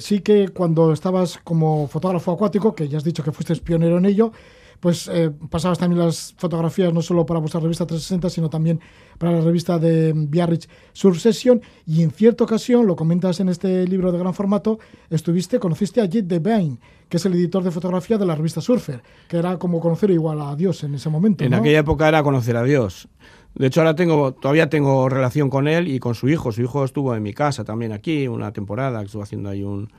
sí 0.00 0.20
que 0.20 0.48
cuando 0.48 0.92
estabas 0.92 1.38
como 1.38 1.88
fotógrafo 1.88 2.32
acuático, 2.32 2.74
que 2.74 2.88
ya 2.88 2.98
has 2.98 3.04
dicho 3.04 3.22
que 3.22 3.32
fuiste 3.32 3.54
pionero 3.56 3.98
en 3.98 4.06
ello, 4.06 4.32
pues 4.80 5.08
eh, 5.12 5.30
pasabas 5.50 5.78
también 5.78 6.04
las 6.04 6.34
fotografías 6.36 6.92
no 6.92 7.02
solo 7.02 7.26
para 7.26 7.40
vuestra 7.40 7.60
revista 7.60 7.86
360, 7.86 8.30
sino 8.30 8.48
también 8.48 8.80
para 9.18 9.32
la 9.32 9.40
revista 9.40 9.78
de 9.78 10.12
Biarritz 10.14 10.68
Surf 10.92 11.20
Session 11.20 11.60
y 11.86 12.02
en 12.02 12.10
cierta 12.10 12.44
ocasión, 12.44 12.86
lo 12.86 12.94
comentas 12.94 13.40
en 13.40 13.48
este 13.48 13.86
libro 13.86 14.12
de 14.12 14.18
gran 14.18 14.34
formato, 14.34 14.78
estuviste, 15.10 15.58
conociste 15.58 16.00
a 16.00 16.06
Jet 16.06 16.26
Devine, 16.26 16.78
que 17.08 17.16
es 17.16 17.26
el 17.26 17.34
editor 17.34 17.62
de 17.62 17.70
fotografía 17.70 18.18
de 18.18 18.26
la 18.26 18.34
revista 18.34 18.60
Surfer, 18.60 19.02
que 19.28 19.36
era 19.36 19.58
como 19.58 19.80
conocer 19.80 20.10
igual 20.10 20.40
a 20.40 20.54
Dios 20.54 20.84
en 20.84 20.94
ese 20.94 21.08
momento. 21.08 21.44
En 21.44 21.50
¿no? 21.50 21.56
aquella 21.56 21.80
época 21.80 22.08
era 22.08 22.22
conocer 22.22 22.56
a 22.56 22.62
Dios. 22.62 23.08
De 23.54 23.66
hecho, 23.66 23.80
ahora 23.80 23.96
tengo, 23.96 24.32
todavía 24.32 24.68
tengo 24.68 25.08
relación 25.08 25.50
con 25.50 25.66
él 25.66 25.88
y 25.88 25.98
con 25.98 26.14
su 26.14 26.28
hijo. 26.28 26.52
Su 26.52 26.62
hijo 26.62 26.84
estuvo 26.84 27.16
en 27.16 27.22
mi 27.22 27.32
casa 27.32 27.64
también 27.64 27.92
aquí, 27.92 28.28
una 28.28 28.52
temporada, 28.52 29.02
estuvo 29.02 29.22
haciendo 29.22 29.48
ahí 29.48 29.64
un, 29.64 29.90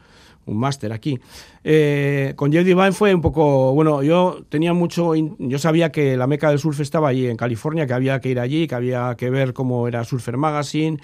un 0.45 0.57
máster 0.57 0.91
aquí. 0.91 1.19
Eh, 1.63 2.33
con 2.35 2.51
Jeff 2.51 2.65
Divine 2.65 2.91
fue 2.91 3.13
un 3.13 3.21
poco, 3.21 3.73
bueno, 3.73 4.03
yo 4.03 4.43
tenía 4.49 4.73
mucho, 4.73 5.13
yo 5.15 5.59
sabía 5.59 5.91
que 5.91 6.17
la 6.17 6.27
meca 6.27 6.49
del 6.49 6.59
surf 6.59 6.79
estaba 6.79 7.09
allí 7.09 7.27
en 7.27 7.37
California, 7.37 7.85
que 7.85 7.93
había 7.93 8.19
que 8.19 8.29
ir 8.29 8.39
allí, 8.39 8.67
que 8.67 8.75
había 8.75 9.15
que 9.17 9.29
ver 9.29 9.53
cómo 9.53 9.87
era 9.87 10.03
Surfer 10.03 10.37
Magazine, 10.37 10.99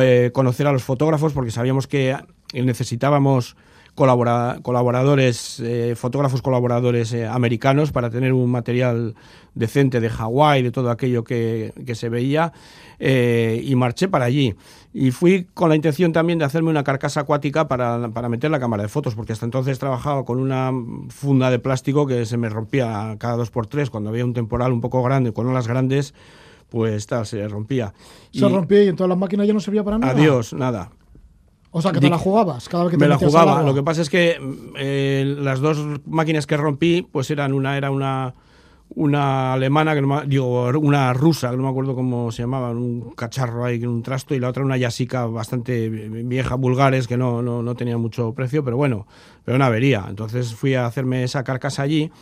eh, 0.00 0.30
conocer 0.32 0.66
a 0.66 0.72
los 0.72 0.82
fotógrafos, 0.82 1.32
porque 1.32 1.50
sabíamos 1.50 1.86
que 1.86 2.16
necesitábamos 2.52 3.56
colabora 3.94 4.58
colaboradores, 4.62 5.60
eh, 5.60 5.94
fotógrafos 5.96 6.42
colaboradores 6.42 7.12
eh, 7.12 7.26
americanos 7.26 7.92
para 7.92 8.10
tener 8.10 8.32
un 8.32 8.50
material 8.50 9.14
decente 9.54 10.00
de 10.00 10.10
Hawái, 10.10 10.62
de 10.62 10.72
todo 10.72 10.90
aquello 10.90 11.22
que, 11.22 11.72
que 11.86 11.94
se 11.94 12.08
veía, 12.08 12.52
eh, 12.98 13.62
y 13.64 13.74
marché 13.76 14.08
para 14.08 14.24
allí. 14.24 14.54
Y 14.92 15.10
fui 15.10 15.46
con 15.54 15.68
la 15.68 15.76
intención 15.76 16.12
también 16.12 16.38
de 16.38 16.44
hacerme 16.44 16.70
una 16.70 16.84
carcasa 16.84 17.20
acuática 17.20 17.68
para, 17.68 18.08
para 18.10 18.28
meter 18.28 18.50
la 18.50 18.60
cámara 18.60 18.82
de 18.82 18.88
fotos, 18.88 19.14
porque 19.14 19.32
hasta 19.32 19.44
entonces 19.44 19.78
trabajaba 19.78 20.24
con 20.24 20.38
una 20.40 20.72
funda 21.08 21.50
de 21.50 21.58
plástico 21.58 22.06
que 22.06 22.26
se 22.26 22.36
me 22.36 22.48
rompía 22.48 23.16
cada 23.18 23.36
dos 23.36 23.50
por 23.50 23.66
tres, 23.66 23.90
cuando 23.90 24.10
había 24.10 24.24
un 24.24 24.34
temporal 24.34 24.72
un 24.72 24.80
poco 24.80 25.02
grande, 25.02 25.32
con 25.32 25.46
olas 25.46 25.68
grandes, 25.68 26.14
pues 26.68 27.06
tal, 27.06 27.26
se 27.26 27.46
rompía. 27.46 27.94
Se 28.32 28.46
y, 28.46 28.48
rompía 28.48 28.84
y 28.84 28.88
entonces 28.88 29.08
la 29.08 29.16
máquina 29.16 29.44
ya 29.44 29.52
no 29.52 29.60
servía 29.60 29.84
para 29.84 29.98
nada. 29.98 30.12
Adiós, 30.12 30.52
nada. 30.52 30.90
O 31.76 31.82
sea, 31.82 31.90
que 31.90 31.98
te 31.98 32.08
la 32.08 32.18
jugabas 32.18 32.68
cada 32.68 32.84
vez 32.84 32.92
que 32.92 32.98
te 32.98 33.04
Me 33.04 33.08
la 33.08 33.18
jugaba. 33.18 33.60
Lo 33.64 33.74
que 33.74 33.82
pasa 33.82 34.00
es 34.00 34.08
que 34.08 34.38
eh, 34.78 35.34
las 35.40 35.58
dos 35.58 35.84
máquinas 36.06 36.46
que 36.46 36.56
rompí, 36.56 37.02
pues 37.02 37.32
eran 37.32 37.52
una 37.52 37.76
era 37.76 37.90
una 37.90 38.32
una 38.90 39.54
alemana, 39.54 39.92
que 39.92 40.00
no 40.00 40.06
me, 40.06 40.26
digo, 40.26 40.68
una 40.78 41.12
rusa, 41.14 41.50
que 41.50 41.56
no 41.56 41.64
me 41.64 41.68
acuerdo 41.68 41.96
cómo 41.96 42.30
se 42.30 42.42
llamaba, 42.42 42.70
un 42.70 43.10
cacharro 43.16 43.64
ahí, 43.64 43.84
un 43.84 44.04
trasto, 44.04 44.36
y 44.36 44.38
la 44.38 44.50
otra 44.50 44.62
una 44.62 44.76
yasica 44.76 45.26
bastante 45.26 45.88
vieja, 45.88 46.54
vulgares, 46.54 47.08
que 47.08 47.16
no, 47.16 47.42
no, 47.42 47.60
no 47.60 47.74
tenía 47.74 47.98
mucho 47.98 48.34
precio, 48.34 48.62
pero 48.62 48.76
bueno, 48.76 49.08
pero 49.44 49.56
una 49.56 49.66
avería. 49.66 50.06
Entonces 50.08 50.54
fui 50.54 50.74
a 50.74 50.86
hacerme 50.86 51.24
esa 51.24 51.42
carcasa 51.42 51.82
allí, 51.82 52.12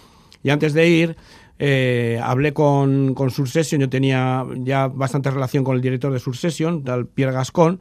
y 0.42 0.48
antes 0.48 0.72
de 0.72 0.88
ir, 0.88 1.16
eh, 1.58 2.18
hablé 2.22 2.54
con, 2.54 3.12
con 3.12 3.30
Succession, 3.30 3.82
yo 3.82 3.90
tenía 3.90 4.46
ya 4.56 4.88
bastante 4.88 5.30
relación 5.30 5.64
con 5.64 5.76
el 5.76 5.82
director 5.82 6.10
de 6.10 6.20
Succession, 6.20 6.84
tal 6.84 7.06
Pierre 7.06 7.34
Gascon, 7.34 7.80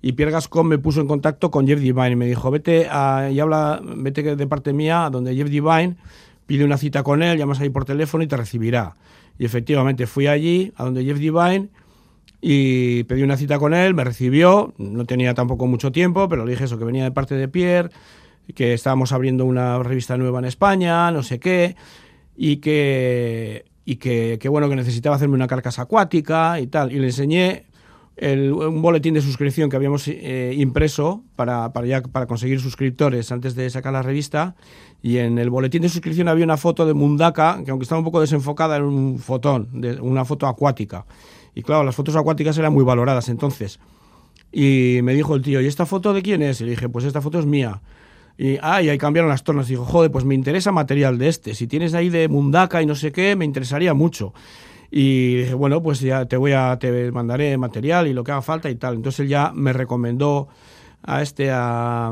y 0.00 0.12
Pierre 0.12 0.32
Gascon 0.32 0.66
me 0.68 0.78
puso 0.78 1.00
en 1.00 1.08
contacto 1.08 1.50
con 1.50 1.66
Jeff 1.66 1.80
Divine 1.80 2.12
y 2.12 2.16
me 2.16 2.26
dijo, 2.26 2.50
vete 2.50 2.86
a, 2.90 3.30
y 3.32 3.40
habla, 3.40 3.80
vete 3.82 4.36
de 4.36 4.46
parte 4.46 4.72
mía 4.72 5.08
donde 5.10 5.34
Jeff 5.34 5.48
Divine, 5.48 5.96
pide 6.46 6.64
una 6.64 6.78
cita 6.78 7.02
con 7.02 7.22
él, 7.22 7.36
llamas 7.36 7.60
ahí 7.60 7.70
por 7.70 7.84
teléfono 7.84 8.22
y 8.22 8.26
te 8.26 8.36
recibirá. 8.36 8.94
Y 9.38 9.44
efectivamente 9.44 10.06
fui 10.06 10.26
allí, 10.26 10.72
a 10.76 10.84
donde 10.84 11.04
Jeff 11.04 11.18
Divine, 11.18 11.68
y 12.40 13.02
pedí 13.04 13.22
una 13.22 13.36
cita 13.36 13.58
con 13.58 13.74
él, 13.74 13.94
me 13.94 14.04
recibió, 14.04 14.72
no 14.78 15.04
tenía 15.04 15.34
tampoco 15.34 15.66
mucho 15.66 15.90
tiempo, 15.90 16.28
pero 16.28 16.44
le 16.44 16.52
dije 16.52 16.64
eso, 16.64 16.78
que 16.78 16.84
venía 16.84 17.04
de 17.04 17.10
parte 17.10 17.34
de 17.34 17.48
Pierre, 17.48 17.90
que 18.54 18.74
estábamos 18.74 19.12
abriendo 19.12 19.44
una 19.44 19.82
revista 19.82 20.16
nueva 20.16 20.38
en 20.38 20.44
España, 20.44 21.10
no 21.10 21.22
sé 21.22 21.40
qué, 21.40 21.76
y 22.36 22.58
que, 22.58 23.64
y 23.84 23.96
que, 23.96 24.38
que 24.40 24.48
bueno, 24.48 24.68
que 24.68 24.76
necesitaba 24.76 25.16
hacerme 25.16 25.34
una 25.34 25.48
carcasa 25.48 25.82
acuática 25.82 26.60
y 26.60 26.68
tal. 26.68 26.92
Y 26.92 27.00
le 27.00 27.08
enseñé 27.08 27.66
un 28.20 28.82
boletín 28.82 29.14
de 29.14 29.20
suscripción 29.20 29.70
que 29.70 29.76
habíamos 29.76 30.08
eh, 30.08 30.52
impreso 30.56 31.22
para, 31.36 31.72
para, 31.72 31.86
ya, 31.86 32.02
para 32.02 32.26
conseguir 32.26 32.60
suscriptores 32.60 33.30
antes 33.30 33.54
de 33.54 33.70
sacar 33.70 33.92
la 33.92 34.02
revista. 34.02 34.56
Y 35.02 35.18
en 35.18 35.38
el 35.38 35.50
boletín 35.50 35.82
de 35.82 35.88
suscripción 35.88 36.28
había 36.28 36.44
una 36.44 36.56
foto 36.56 36.84
de 36.84 36.94
Mundaka, 36.94 37.62
que 37.64 37.70
aunque 37.70 37.84
estaba 37.84 38.00
un 38.00 38.04
poco 38.04 38.20
desenfocada, 38.20 38.76
era 38.76 38.84
un 38.84 39.18
fotón, 39.18 39.68
de, 39.80 40.00
una 40.00 40.24
foto 40.24 40.46
acuática. 40.46 41.06
Y 41.54 41.62
claro, 41.62 41.84
las 41.84 41.94
fotos 41.94 42.16
acuáticas 42.16 42.58
eran 42.58 42.72
muy 42.72 42.84
valoradas 42.84 43.28
entonces. 43.28 43.78
Y 44.50 45.00
me 45.02 45.14
dijo 45.14 45.34
el 45.36 45.42
tío, 45.42 45.60
¿y 45.60 45.66
esta 45.66 45.86
foto 45.86 46.12
de 46.12 46.22
quién 46.22 46.42
es? 46.42 46.60
Y 46.60 46.64
dije, 46.64 46.88
pues 46.88 47.04
esta 47.04 47.20
foto 47.20 47.38
es 47.38 47.46
mía. 47.46 47.82
Y, 48.36 48.56
ah, 48.62 48.82
y 48.82 48.88
ahí 48.88 48.98
cambiaron 48.98 49.28
las 49.28 49.44
tornas. 49.44 49.68
Y 49.68 49.74
dijo, 49.74 49.84
joder, 49.84 50.10
pues 50.10 50.24
me 50.24 50.34
interesa 50.34 50.72
material 50.72 51.18
de 51.18 51.28
este. 51.28 51.54
Si 51.54 51.66
tienes 51.66 51.94
ahí 51.94 52.08
de 52.08 52.28
Mundaka 52.28 52.82
y 52.82 52.86
no 52.86 52.94
sé 52.94 53.12
qué, 53.12 53.36
me 53.36 53.44
interesaría 53.44 53.94
mucho. 53.94 54.32
Y 54.90 55.36
dije, 55.36 55.54
bueno, 55.54 55.82
pues 55.82 56.00
ya 56.00 56.24
te 56.26 56.36
voy 56.36 56.52
a, 56.52 56.78
te 56.78 57.12
mandaré 57.12 57.56
material 57.58 58.06
y 58.06 58.14
lo 58.14 58.24
que 58.24 58.32
haga 58.32 58.42
falta 58.42 58.70
y 58.70 58.76
tal. 58.76 58.94
Entonces 58.94 59.20
él 59.20 59.28
ya 59.28 59.52
me 59.54 59.72
recomendó 59.72 60.48
a 61.02 61.22
este, 61.22 61.50
a, 61.52 62.10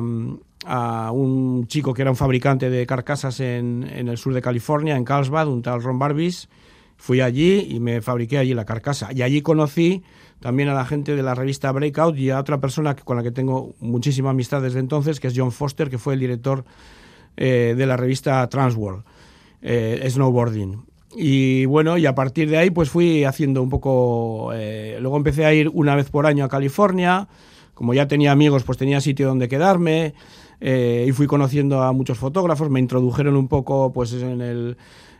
un 1.12 1.66
chico 1.68 1.94
que 1.94 2.02
era 2.02 2.10
un 2.10 2.16
fabricante 2.16 2.68
de 2.70 2.86
carcasas 2.86 3.40
en, 3.40 3.88
en, 3.90 4.08
el 4.08 4.18
sur 4.18 4.34
de 4.34 4.42
California, 4.42 4.96
en 4.96 5.04
Carlsbad, 5.04 5.48
un 5.48 5.62
tal 5.62 5.82
Ron 5.82 5.98
Barbis. 5.98 6.48
Fui 6.96 7.20
allí 7.20 7.66
y 7.70 7.78
me 7.78 8.00
fabriqué 8.00 8.38
allí 8.38 8.52
la 8.54 8.64
carcasa. 8.64 9.12
Y 9.12 9.22
allí 9.22 9.42
conocí 9.42 10.02
también 10.40 10.68
a 10.68 10.74
la 10.74 10.84
gente 10.84 11.16
de 11.16 11.22
la 11.22 11.34
revista 11.34 11.72
Breakout 11.72 12.16
y 12.18 12.30
a 12.30 12.38
otra 12.38 12.60
persona 12.60 12.94
con 12.94 13.16
la 13.16 13.22
que 13.22 13.30
tengo 13.30 13.74
muchísima 13.80 14.30
amistad 14.30 14.62
desde 14.62 14.80
entonces, 14.80 15.20
que 15.20 15.28
es 15.28 15.34
John 15.36 15.52
Foster, 15.52 15.88
que 15.88 15.98
fue 15.98 16.14
el 16.14 16.20
director 16.20 16.64
eh, 17.36 17.74
de 17.76 17.86
la 17.86 17.96
revista 17.96 18.46
Transworld, 18.48 19.04
eh, 19.62 20.06
Snowboarding. 20.08 20.84
Y 21.14 21.64
bueno, 21.66 21.98
y 21.98 22.06
a 22.06 22.14
partir 22.14 22.50
de 22.50 22.58
ahí 22.58 22.70
pues 22.70 22.90
fui 22.90 23.24
haciendo 23.24 23.62
un 23.62 23.70
poco... 23.70 24.50
Eh, 24.54 24.98
luego 25.00 25.16
empecé 25.16 25.44
a 25.44 25.54
ir 25.54 25.70
una 25.72 25.94
vez 25.94 26.10
por 26.10 26.26
año 26.26 26.44
a 26.44 26.48
California, 26.48 27.28
como 27.74 27.94
ya 27.94 28.08
tenía 28.08 28.32
amigos 28.32 28.64
pues 28.64 28.78
tenía 28.78 29.00
sitio 29.00 29.28
donde 29.28 29.48
quedarme 29.48 30.14
eh, 30.60 31.06
y 31.08 31.12
fui 31.12 31.26
conociendo 31.26 31.82
a 31.82 31.92
muchos 31.92 32.18
fotógrafos, 32.18 32.70
me 32.70 32.80
introdujeron 32.80 33.36
un 33.36 33.48
poco 33.48 33.92
pues 33.92 34.12
en 34.14 34.40
el, 34.40 34.76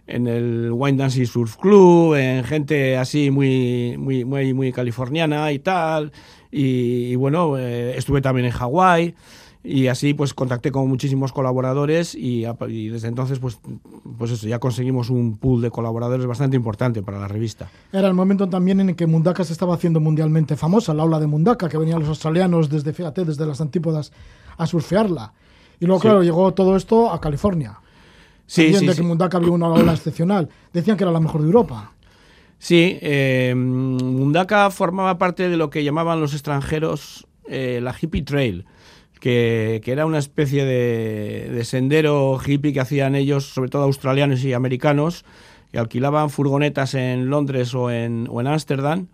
en 0.07 0.27
el 0.27 0.71
Wine 0.73 0.99
Dancing 0.99 1.27
Surf 1.27 1.57
Club, 1.57 2.15
en 2.15 2.45
gente 2.45 2.97
así 2.97 3.31
muy, 3.31 3.97
muy, 3.99 4.25
muy, 4.25 4.55
muy 4.55 4.73
californiana 4.73 5.53
y 5.53 5.59
tal, 5.59 6.13
y, 6.51 7.13
y 7.13 7.15
bueno, 7.17 7.59
eh, 7.59 7.97
estuve 7.97 8.21
también 8.21 8.47
en 8.47 8.53
Hawái. 8.53 9.15
Y 9.67 9.89
así 9.89 10.15
pues 10.15 10.33
contacté 10.33 10.71
con 10.71 10.89
muchísimos 10.89 11.33
colaboradores 11.33 12.15
y, 12.15 12.45
y, 12.69 12.89
desde 12.89 13.09
entonces 13.09 13.41
pues, 13.41 13.59
pues 14.17 14.31
eso, 14.31 14.47
ya 14.47 14.61
conseguimos 14.61 15.11
un 15.11 15.39
pool 15.39 15.61
de 15.61 15.71
colaboradores 15.71 16.25
bastante 16.27 16.57
importante 16.57 17.03
para 17.03 17.19
la 17.19 17.27
revista. 17.27 17.69
Era 17.93 18.07
el 18.07 18.15
momento 18.15 18.49
también 18.49 18.79
en 18.79 18.95
que 18.95 19.07
Mundaka 19.07 19.43
se 19.43 19.53
estaba 19.53 19.75
haciendo 19.75 19.99
mundialmente 19.99 20.55
famosa, 20.55 20.95
la 20.95 21.03
ola 21.03 21.19
de 21.19 21.27
Mundaka, 21.27 21.69
que 21.69 21.79
venían 21.79 21.99
los 21.99 22.09
australianos 22.09 22.69
desde, 22.69 22.93
fíjate, 22.93 23.25
desde 23.25 23.45
las 23.45 23.61
antípodas 23.61 24.13
a 24.57 24.67
surfearla. 24.67 25.33
Y 25.81 25.87
luego, 25.87 26.01
sí. 26.01 26.09
claro, 26.09 26.23
llegó 26.23 26.55
todo 26.55 26.77
esto 26.77 27.11
a 27.11 27.21
California. 27.21 27.81
Sí, 28.47 28.63
También 28.63 28.81
sí, 28.81 28.87
de 28.87 28.93
sí. 28.93 29.01
que 29.01 29.07
Mundaka 29.07 29.39
había 29.39 29.51
una 29.51 29.69
ola 29.69 29.93
excepcional. 29.93 30.49
Decían 30.73 30.97
que 30.97 31.03
era 31.03 31.13
la 31.13 31.21
mejor 31.21 31.41
de 31.41 31.49
Europa. 31.49 31.93
Sí, 32.59 32.99
eh, 33.03 33.53
Mundaka 33.57 34.71
formaba 34.71 35.19
parte 35.19 35.49
de 35.49 35.57
lo 35.57 35.71
que 35.71 35.83
llamaban 35.83 36.21
los 36.21 36.33
extranjeros 36.33 37.27
eh, 37.49 37.81
la 37.83 37.95
hippie 38.01 38.23
trail, 38.23 38.65
que, 39.21 39.83
era 39.85 40.07
una 40.07 40.19
especie 40.19 40.65
de, 40.65 41.51
de, 41.53 41.65
sendero 41.65 42.39
hippie 42.45 42.73
que 42.73 42.81
hacían 42.81 43.15
ellos, 43.15 43.47
sobre 43.47 43.71
todo 43.71 43.85
australianos 43.85 44.45
y 44.45 44.53
americanos, 44.53 45.25
que 45.73 45.79
alquilaban 45.79 46.31
furgonetas 46.31 46.95
en 46.95 47.29
Londres 47.31 47.75
o 47.75 47.91
en 47.91 48.29
o 48.31 48.41
en 48.41 48.47
Ámsterdam, 48.47 49.09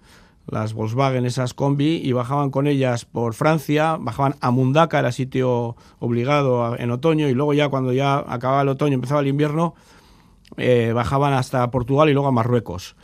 las 0.47 0.75
Volkswagen, 0.75 1.25
esas 1.25 1.55
combi, 1.55 2.01
y 2.03 2.13
bajaban 2.13 2.51
con 2.51 2.67
ellas 2.67 3.05
por 3.05 3.35
Francia, 3.35 3.97
bajaban 3.99 4.35
a 4.41 4.51
Mundaka, 4.51 4.99
era 4.99 5.13
sitio 5.13 5.77
obligado 5.99 6.77
en 6.79 6.91
otoño, 6.91 7.29
y 7.29 7.35
luego 7.35 7.55
ya 7.55 7.69
cuando 7.69 7.93
ya 7.93 8.19
acababa 8.19 8.63
el 8.63 8.69
otoño, 8.69 8.95
empezaba 8.95 9.21
el 9.21 9.29
invierno, 9.29 9.75
eh, 10.57 10.93
bajaban 10.95 11.33
hasta 11.33 11.71
Portugal 11.71 12.09
y 12.09 12.13
luego 12.13 12.29
a 12.29 12.33
Marruecos. 12.33 12.97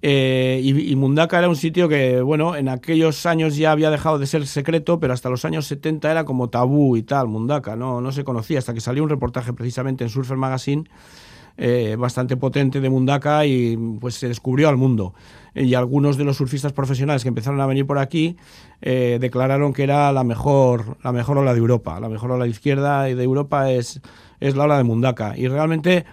Eh, 0.00 0.60
y, 0.62 0.92
y, 0.92 0.96
Mundaka 0.96 1.38
era 1.38 1.48
un 1.48 1.56
sitio 1.56 1.88
que, 1.88 2.20
bueno, 2.20 2.54
en 2.54 2.68
aquellos 2.68 3.26
años 3.26 3.56
ya 3.56 3.72
había 3.72 3.90
dejado 3.90 4.18
de 4.18 4.26
ser 4.26 4.46
secreto, 4.46 5.00
pero 5.00 5.12
hasta 5.12 5.28
los 5.28 5.44
años 5.44 5.66
70 5.66 6.10
era 6.10 6.24
como 6.24 6.50
tabú 6.50 6.96
y 6.96 7.02
tal, 7.02 7.26
Mundaka, 7.26 7.74
no, 7.74 8.00
no 8.00 8.12
se 8.12 8.22
conocía, 8.22 8.60
hasta 8.60 8.74
que 8.74 8.80
salió 8.80 9.02
un 9.02 9.08
reportaje 9.08 9.52
precisamente 9.52 10.04
en 10.04 10.10
Surfer 10.10 10.36
Magazine 10.36 10.84
eh, 11.60 11.96
bastante 11.98 12.36
potente 12.36 12.80
de 12.80 12.88
Mundaka 12.88 13.44
y 13.44 13.76
pues 13.98 14.14
se 14.14 14.28
descubrió 14.28 14.68
al 14.68 14.76
mundo. 14.76 15.14
Y 15.56 15.74
algunos 15.74 16.16
de 16.16 16.22
los 16.22 16.36
surfistas 16.36 16.72
profesionales 16.72 17.24
que 17.24 17.30
empezaron 17.30 17.60
a 17.60 17.66
venir 17.66 17.84
por 17.84 17.98
aquí 17.98 18.36
eh, 18.80 19.18
declararon 19.20 19.72
que 19.72 19.82
era 19.82 20.12
la 20.12 20.22
mejor, 20.22 20.96
la 21.02 21.10
mejor 21.10 21.36
ola 21.38 21.52
de 21.52 21.58
Europa, 21.58 21.98
la 21.98 22.08
mejor 22.08 22.30
ola 22.30 22.44
de 22.44 22.50
izquierda 22.50 23.02
de 23.02 23.24
Europa 23.24 23.72
es, 23.72 24.00
es 24.38 24.54
la 24.54 24.64
ola 24.64 24.78
de 24.78 24.84
Mundaka. 24.84 25.36
Y 25.36 25.48
realmente 25.48 26.04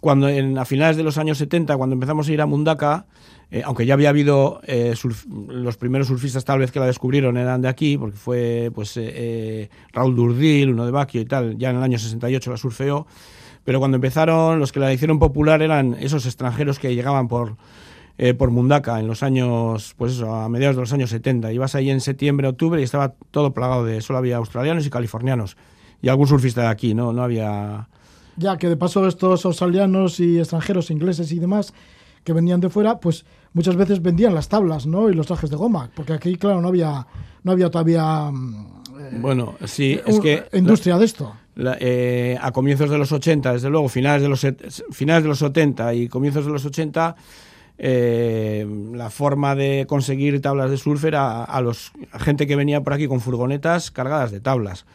cuando 0.00 0.30
en, 0.30 0.56
a 0.56 0.64
finales 0.64 0.96
de 0.96 1.02
los 1.02 1.18
años 1.18 1.36
70, 1.36 1.76
cuando 1.76 1.92
empezamos 1.92 2.26
a 2.28 2.32
ir 2.32 2.40
a 2.40 2.46
Mundaka, 2.46 3.04
eh, 3.50 3.62
aunque 3.64 3.86
ya 3.86 3.94
había 3.94 4.08
habido 4.08 4.60
eh, 4.64 4.94
surf, 4.96 5.24
los 5.26 5.76
primeros 5.76 6.08
surfistas 6.08 6.44
tal 6.44 6.58
vez 6.58 6.72
que 6.72 6.80
la 6.80 6.86
descubrieron 6.86 7.36
eran 7.36 7.62
de 7.62 7.68
aquí, 7.68 7.96
porque 7.96 8.16
fue 8.16 8.70
pues 8.74 8.94
eh, 8.96 9.70
Raúl 9.92 10.16
Durdil, 10.16 10.70
uno 10.70 10.84
de 10.84 10.90
Baquio 10.90 11.20
y 11.20 11.24
tal, 11.26 11.56
ya 11.56 11.70
en 11.70 11.76
el 11.76 11.82
año 11.82 11.98
68 11.98 12.50
la 12.50 12.56
surfeó, 12.56 13.06
pero 13.64 13.78
cuando 13.78 13.96
empezaron, 13.96 14.58
los 14.58 14.72
que 14.72 14.80
la 14.80 14.92
hicieron 14.92 15.18
popular 15.18 15.62
eran 15.62 15.96
esos 16.00 16.26
extranjeros 16.26 16.78
que 16.78 16.94
llegaban 16.94 17.28
por, 17.28 17.56
eh, 18.18 18.32
por 18.32 18.50
Mundaka 18.50 19.00
en 19.00 19.06
los 19.06 19.22
años, 19.22 19.94
pues 19.96 20.12
eso, 20.12 20.34
a 20.34 20.48
mediados 20.48 20.76
de 20.76 20.82
los 20.82 20.92
años 20.92 21.10
70. 21.10 21.52
Ibas 21.52 21.74
ahí 21.74 21.90
en 21.90 22.00
septiembre, 22.00 22.46
octubre 22.46 22.80
y 22.80 22.84
estaba 22.84 23.14
todo 23.30 23.52
plagado 23.52 23.84
de, 23.84 24.00
solo 24.00 24.18
había 24.18 24.36
australianos 24.36 24.86
y 24.86 24.90
californianos. 24.90 25.56
Y 26.00 26.08
algún 26.08 26.26
surfista 26.28 26.62
de 26.62 26.68
aquí, 26.68 26.94
no, 26.94 27.12
no 27.12 27.22
había 27.22 27.88
ya 28.36 28.58
que 28.58 28.68
de 28.68 28.76
paso 28.76 29.06
estos 29.08 29.44
australianos 29.46 30.20
y 30.20 30.38
extranjeros, 30.38 30.90
ingleses 30.90 31.32
y 31.32 31.38
demás, 31.38 31.72
que 32.22 32.32
venían 32.32 32.60
de 32.60 32.68
fuera, 32.68 33.00
pues 33.00 33.24
muchas 33.56 33.74
veces 33.74 34.02
vendían 34.02 34.34
las 34.34 34.50
tablas, 34.50 34.86
¿no? 34.86 35.08
Y 35.08 35.14
los 35.14 35.26
trajes 35.26 35.48
de 35.48 35.56
goma, 35.56 35.90
porque 35.96 36.12
aquí, 36.12 36.36
claro, 36.36 36.60
no 36.60 36.68
había, 36.68 37.06
no 37.42 37.52
había 37.52 37.70
todavía... 37.70 38.30
Eh, 39.00 39.18
bueno, 39.18 39.54
sí, 39.64 39.98
es 40.04 40.20
que... 40.20 40.44
Industria 40.52 40.94
la, 40.94 40.98
de 40.98 41.04
esto. 41.06 41.34
La, 41.54 41.76
eh, 41.80 42.36
a 42.38 42.52
comienzos 42.52 42.90
de 42.90 42.98
los 42.98 43.10
80, 43.12 43.54
desde 43.54 43.70
luego, 43.70 43.88
finales 43.88 44.20
de 44.20 44.28
los, 44.28 44.46
finales 44.90 45.22
de 45.22 45.28
los 45.30 45.38
70 45.38 45.94
y 45.94 46.08
comienzos 46.08 46.44
de 46.44 46.52
los 46.52 46.64
80... 46.64 47.16
Eh, 47.78 48.66
la 48.94 49.10
forma 49.10 49.54
de 49.54 49.84
conseguir 49.86 50.40
tablas 50.40 50.70
de 50.70 50.78
surf 50.78 51.04
era 51.04 51.42
a, 51.42 51.44
a 51.44 51.60
los 51.60 51.92
a 52.10 52.18
gente 52.18 52.46
que 52.46 52.56
venía 52.56 52.82
por 52.82 52.94
aquí 52.94 53.06
con 53.06 53.20
furgonetas 53.20 53.90
cargadas 53.90 54.30
de 54.30 54.40
tablas 54.40 54.86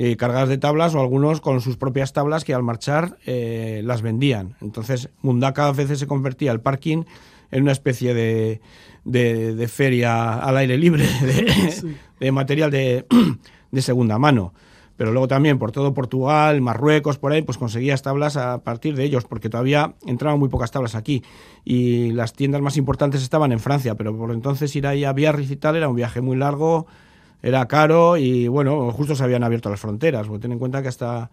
eh, 0.00 0.16
cargadas 0.16 0.48
de 0.48 0.58
tablas 0.58 0.94
o 0.94 1.00
algunos 1.00 1.40
con 1.40 1.60
sus 1.60 1.76
propias 1.76 2.12
tablas 2.12 2.44
que 2.44 2.54
al 2.54 2.62
marchar 2.62 3.18
eh, 3.26 3.82
las 3.84 4.00
vendían. 4.00 4.54
Entonces 4.60 5.08
Mundaka 5.22 5.66
a 5.66 5.72
veces 5.72 5.98
se 5.98 6.06
convertía 6.06 6.52
el 6.52 6.60
parking 6.60 7.02
en 7.50 7.62
una 7.62 7.72
especie 7.72 8.14
de, 8.14 8.60
de, 9.04 9.54
de 9.54 9.68
feria 9.68 10.34
al 10.34 10.56
aire 10.56 10.76
libre 10.76 11.04
de, 11.22 11.70
sí. 11.72 11.96
de 12.20 12.32
material 12.32 12.70
de, 12.70 13.06
de, 13.70 13.82
segunda 13.82 14.18
mano. 14.18 14.52
Pero 14.96 15.12
luego 15.12 15.28
también 15.28 15.60
por 15.60 15.70
todo 15.70 15.94
Portugal, 15.94 16.60
Marruecos, 16.60 17.18
por 17.18 17.30
ahí, 17.30 17.42
pues 17.42 17.56
conseguías 17.56 18.02
tablas 18.02 18.36
a 18.36 18.64
partir 18.64 18.96
de 18.96 19.04
ellos, 19.04 19.24
porque 19.26 19.48
todavía 19.48 19.94
entraban 20.04 20.40
muy 20.40 20.48
pocas 20.48 20.72
tablas 20.72 20.96
aquí. 20.96 21.22
Y 21.64 22.10
las 22.12 22.32
tiendas 22.32 22.60
más 22.62 22.76
importantes 22.76 23.22
estaban 23.22 23.52
en 23.52 23.60
Francia, 23.60 23.94
pero 23.94 24.16
por 24.16 24.32
entonces 24.32 24.74
ir 24.74 24.88
ahí 24.88 25.04
a 25.04 25.12
Biarritz 25.12 25.52
y 25.52 25.56
tal 25.56 25.76
era 25.76 25.88
un 25.88 25.94
viaje 25.94 26.20
muy 26.20 26.36
largo, 26.36 26.88
era 27.42 27.66
caro 27.68 28.16
y 28.16 28.48
bueno, 28.48 28.90
justo 28.90 29.14
se 29.14 29.22
habían 29.22 29.44
abierto 29.44 29.70
las 29.70 29.78
fronteras, 29.78 30.26
porque 30.26 30.42
ten 30.42 30.52
en 30.52 30.58
cuenta 30.58 30.82
que 30.82 30.88
hasta 30.88 31.30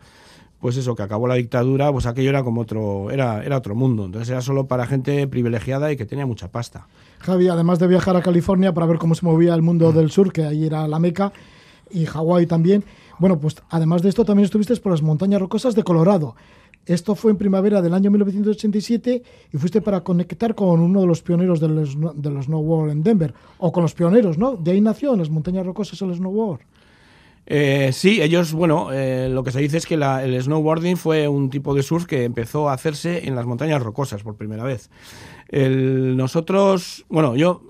pues 0.65 0.77
eso, 0.77 0.95
que 0.95 1.03
acabó 1.03 1.27
la 1.27 1.35
dictadura, 1.35 1.91
pues 1.91 2.07
aquello 2.07 2.31
era 2.31 2.43
como 2.43 2.61
otro, 2.61 3.11
era, 3.11 3.45
era 3.45 3.55
otro 3.55 3.75
mundo, 3.75 4.05
entonces 4.05 4.31
era 4.31 4.41
solo 4.41 4.65
para 4.65 4.87
gente 4.87 5.27
privilegiada 5.27 5.91
y 5.91 5.95
que 5.95 6.07
tenía 6.07 6.25
mucha 6.25 6.47
pasta. 6.47 6.87
Javi, 7.19 7.49
además 7.49 7.77
de 7.77 7.85
viajar 7.85 8.15
a 8.15 8.23
California 8.23 8.73
para 8.73 8.87
ver 8.87 8.97
cómo 8.97 9.13
se 9.13 9.23
movía 9.23 9.53
el 9.53 9.61
mundo 9.61 9.91
del 9.91 10.09
sur, 10.09 10.33
que 10.33 10.43
ahí 10.43 10.65
era 10.65 10.87
la 10.87 10.97
meca, 10.97 11.31
y 11.91 12.07
Hawái 12.07 12.47
también, 12.47 12.83
bueno, 13.19 13.39
pues 13.39 13.57
además 13.69 14.01
de 14.01 14.09
esto 14.09 14.25
también 14.25 14.45
estuviste 14.45 14.75
por 14.77 14.91
las 14.91 15.03
montañas 15.03 15.39
rocosas 15.39 15.75
de 15.75 15.83
Colorado. 15.83 16.35
Esto 16.87 17.13
fue 17.13 17.29
en 17.29 17.37
primavera 17.37 17.83
del 17.83 17.93
año 17.93 18.09
1987 18.09 19.21
y 19.53 19.57
fuiste 19.59 19.81
para 19.81 20.01
conectar 20.01 20.55
con 20.55 20.79
uno 20.79 21.01
de 21.01 21.05
los 21.05 21.21
pioneros 21.21 21.59
del, 21.59 21.75
del 21.75 22.41
snowboard 22.41 22.89
en 22.89 23.03
Denver, 23.03 23.35
o 23.59 23.71
con 23.71 23.83
los 23.83 23.93
pioneros, 23.93 24.39
¿no? 24.39 24.55
De 24.55 24.71
ahí 24.71 24.81
nació 24.81 25.13
en 25.13 25.19
las 25.19 25.29
montañas 25.29 25.63
rocosas 25.63 26.01
el 26.01 26.15
snowboard. 26.15 26.61
Eh, 27.47 27.91
sí, 27.93 28.21
ellos, 28.21 28.53
bueno, 28.53 28.91
eh, 28.91 29.29
lo 29.29 29.43
que 29.43 29.51
se 29.51 29.59
dice 29.59 29.77
es 29.77 29.85
que 29.85 29.95
el 29.95 30.41
snowboarding 30.41 30.97
fue 30.97 31.27
un 31.27 31.49
tipo 31.49 31.75
de 31.75 31.83
surf 31.83 32.05
que 32.05 32.23
empezó 32.23 32.69
a 32.69 32.73
hacerse 32.73 33.27
en 33.27 33.35
las 33.35 33.45
montañas 33.45 33.81
rocosas 33.81 34.23
por 34.23 34.35
primera 34.35 34.63
vez. 34.63 34.89
Nosotros, 35.51 37.05
bueno, 37.07 37.35
yo, 37.35 37.61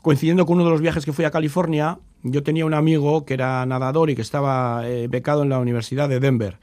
coincidiendo 0.00 0.46
con 0.46 0.56
uno 0.56 0.64
de 0.64 0.70
los 0.70 0.80
viajes 0.80 1.04
que 1.04 1.12
fui 1.12 1.26
a 1.26 1.30
California, 1.30 1.98
yo 2.22 2.42
tenía 2.42 2.64
un 2.64 2.72
amigo 2.72 3.26
que 3.26 3.34
era 3.34 3.66
nadador 3.66 4.08
y 4.08 4.14
que 4.14 4.22
estaba 4.22 4.88
eh, 4.88 5.06
becado 5.08 5.42
en 5.42 5.50
la 5.50 5.58
Universidad 5.58 6.08
de 6.08 6.20
Denver 6.20 6.58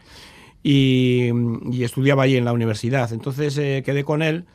y, 0.63 1.30
estudiaba 1.84 2.23
allí 2.23 2.38
en 2.38 2.45
la 2.45 2.54
universidad. 2.54 3.13
Entonces 3.13 3.56
quedé 3.84 4.04
con 4.04 4.23
él 4.23 4.45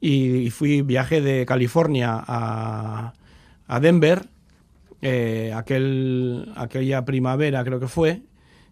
y, 0.00 0.36
y, 0.36 0.50
fui 0.50 0.82
viaje 0.82 1.20
de 1.20 1.44
California 1.46 2.22
a 2.26 3.80
Denver, 3.80 4.28
eh, 5.06 5.52
aquel, 5.54 6.50
aquella 6.56 7.04
primavera 7.04 7.62
creo 7.62 7.78
que 7.78 7.88
fue, 7.88 8.22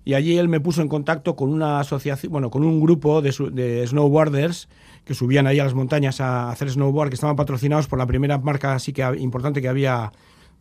y 0.03 0.15
allí 0.15 0.39
él 0.39 0.49
me 0.49 0.61
puso 0.61 0.81
en 0.81 0.89
contacto 0.89 1.37
con 1.37 1.51
una 1.51 1.79
asociación, 1.79 2.33
bueno, 2.33 2.51
con 2.51 2.65
un 2.65 2.81
grupo 2.81 3.21
de, 3.21 3.35
de 3.53 3.87
snowboarders 3.87 4.71
que 5.05 5.13
subían 5.13 5.47
ahí 5.47 5.61
a 5.61 5.65
las 5.65 5.75
montañas 5.75 6.23
a 6.23 6.51
hacer 6.51 6.71
snowboard, 6.71 7.11
que 7.11 7.17
estaban 7.17 7.37
patrocinados 7.37 7.87
por 7.87 7.99
la 7.99 8.07
primera 8.07 8.39
marca 8.39 8.75
así 8.75 8.95
que 8.95 9.03
importante 9.19 9.61
que 9.61 9.69
había 9.69 10.11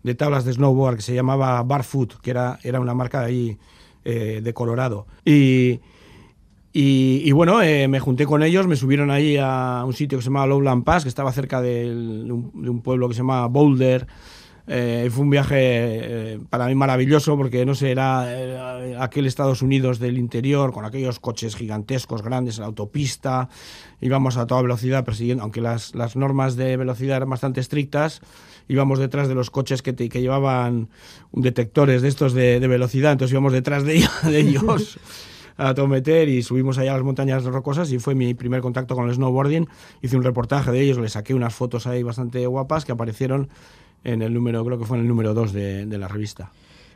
de 0.04 0.14
tablas 0.14 0.44
de 0.44 0.52
snowboard, 0.52 0.98
que 0.98 1.04
se 1.04 1.16
llamaba 1.16 1.64
Barfoot, 1.64 2.20
que 2.20 2.32
era, 2.32 2.60
era 2.64 2.82
una 2.82 2.94
marca 2.94 3.22
de 3.22 3.58
eh, 4.04 4.52
Colorado. 4.54 5.08
Y 6.74 7.32
bueno, 7.32 7.62
eh, 7.62 7.88
me 7.88 8.02
junté 8.02 8.26
con 8.26 8.44
ellos, 8.44 8.68
me 8.68 8.76
subieron 8.76 9.10
ahí 9.10 9.38
a 9.40 9.84
un 9.86 9.94
sitio 9.94 10.18
que 10.18 10.24
se 10.24 10.30
llamaba 10.30 10.48
Lowland 10.48 10.84
Pass, 10.84 11.04
que 11.04 11.10
estaba 11.10 11.32
cerca 11.32 11.62
de 11.62 11.90
un, 11.90 12.52
de 12.62 12.70
un 12.70 12.82
pueblo 12.82 13.08
que 13.08 13.14
se 13.14 13.20
llamaba 13.20 13.48
Boulder. 13.48 14.06
Eh, 14.68 15.10
fue 15.12 15.24
un 15.24 15.30
viaje 15.30 15.56
eh, 15.58 16.40
para 16.50 16.68
mí 16.68 16.76
maravilloso 16.76 17.36
porque, 17.36 17.66
no 17.66 17.76
sé, 17.76 17.92
era, 17.92 18.32
era, 18.32 19.04
aquel 19.04 19.26
Estados 19.26 19.62
Unidos 19.62 20.00
del 20.00 20.18
interior 20.18 20.72
con 20.72 20.86
aquellos 20.86 21.20
coches 21.20 21.56
gigantescos, 21.56 22.22
grandes, 22.22 22.58
en 22.58 22.62
la 22.62 22.68
autopista, 22.68 23.50
íbamos 24.00 24.38
a 24.38 24.46
toda 24.46 24.62
velocidad 24.62 25.04
persiguiendo, 25.04 25.44
aunque 25.44 25.62
las, 25.62 25.96
las 25.96 26.16
normas 26.16 26.56
de 26.56 26.78
velocidad 26.78 27.18
eran 27.18 27.30
bastante 27.30 27.60
estrictas, 27.60 28.22
íbamos 28.68 29.00
detrás 29.00 29.28
de 29.28 29.36
los 29.36 29.50
coches 29.50 29.82
que, 29.82 29.94
te, 29.94 30.10
que 30.10 30.22
llevaban 30.22 30.90
detectores 31.32 32.02
de 32.02 32.08
estos 32.08 32.34
de, 32.34 32.60
de, 32.60 32.68
velocidad, 32.68 33.14
entonces 33.14 33.34
íbamos 33.34 33.54
detrás 33.54 33.84
de, 33.84 34.06
de 34.24 34.40
ellos 34.40 35.00
a 35.58 35.74
tometer 35.74 36.30
y 36.30 36.42
subimos 36.42 36.78
allá 36.78 36.92
a 36.92 36.96
las 36.96 37.04
montañas 37.04 37.44
rocosas 37.44 37.92
y 37.92 38.00
fue 38.00 38.16
mi 38.16 38.34
primer 38.34 38.62
contacto 38.62 38.96
con 38.96 39.08
el 39.08 39.16
snowboarding. 39.16 39.68
Hice 40.02 40.18
un 40.18 40.24
reportaje 40.24 40.72
de 40.72 40.82
ellos, 40.82 40.98
les 40.98 41.12
saqué 41.12 41.34
unas 41.34 41.54
fotos 41.54 41.86
ahí 41.86 42.02
bastante 42.02 42.46
guapas 42.48 42.86
que 42.86 42.92
aparecieron 42.92 43.50
en 44.04 44.22
el 44.22 44.34
número, 44.34 44.64
creo 44.66 44.80
que 44.80 44.86
fue 44.86 44.98
en 44.98 45.04
el 45.04 45.08
número 45.08 45.34
2 45.34 45.54
de, 45.54 45.86
de, 45.86 45.98
la 45.98 46.08
revista. 46.08 46.52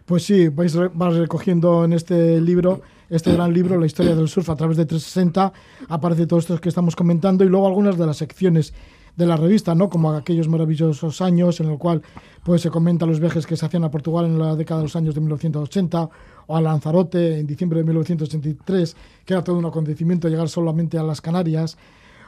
Pues 0.06 0.24
sí, 0.24 0.50
vais, 0.50 0.76
vas 0.94 1.16
recogiendo 1.16 1.86
en 1.86 1.94
este 1.94 2.40
libro, 2.42 2.82
este 3.10 3.34
gran 3.34 3.54
libro, 3.54 3.80
la 3.80 3.86
historia 3.86 4.16
del 4.16 4.28
surf 4.28 4.50
a 4.50 4.56
través 4.56 4.78
de 4.78 4.86
360, 4.86 5.54
aparece 5.90 6.28
todo 6.28 6.40
esto 6.40 6.60
que 6.60 6.70
estamos 6.70 6.96
comentando 6.96 7.44
y 7.44 7.50
luego 7.50 7.68
algunas 7.68 7.98
de 7.98 8.06
las 8.06 8.18
secciones 8.18 8.74
de 9.16 9.26
la 9.26 9.38
revista, 9.38 9.76
¿no? 9.76 9.90
Como 9.90 10.12
aquellos 10.12 10.48
maravillosos 10.48 11.22
años 11.22 11.60
en 11.60 11.72
el 11.72 11.78
cual 11.78 12.02
pues 12.44 12.62
se 12.62 12.70
comentan 12.70 13.10
los 13.10 13.20
viajes 13.20 13.48
que 13.48 13.56
se 13.56 13.66
hacían 13.66 13.84
a 13.84 13.92
Portugal 13.92 14.26
en 14.26 14.38
la 14.38 14.56
década 14.56 14.82
de 14.82 14.86
los 14.86 14.96
años 14.96 15.16
de 15.16 15.22
1980 15.22 16.10
o 16.48 16.56
a 16.56 16.62
Lanzarote 16.62 17.40
en 17.40 17.48
diciembre 17.48 17.80
de 17.80 17.86
1983, 17.86 18.96
que 19.26 19.34
era 19.34 19.44
todo 19.44 19.58
un 19.58 19.66
acontecimiento 19.66 20.28
llegar 20.28 20.50
solamente 20.50 20.98
a 20.98 21.04
las 21.04 21.22
Canarias, 21.22 21.78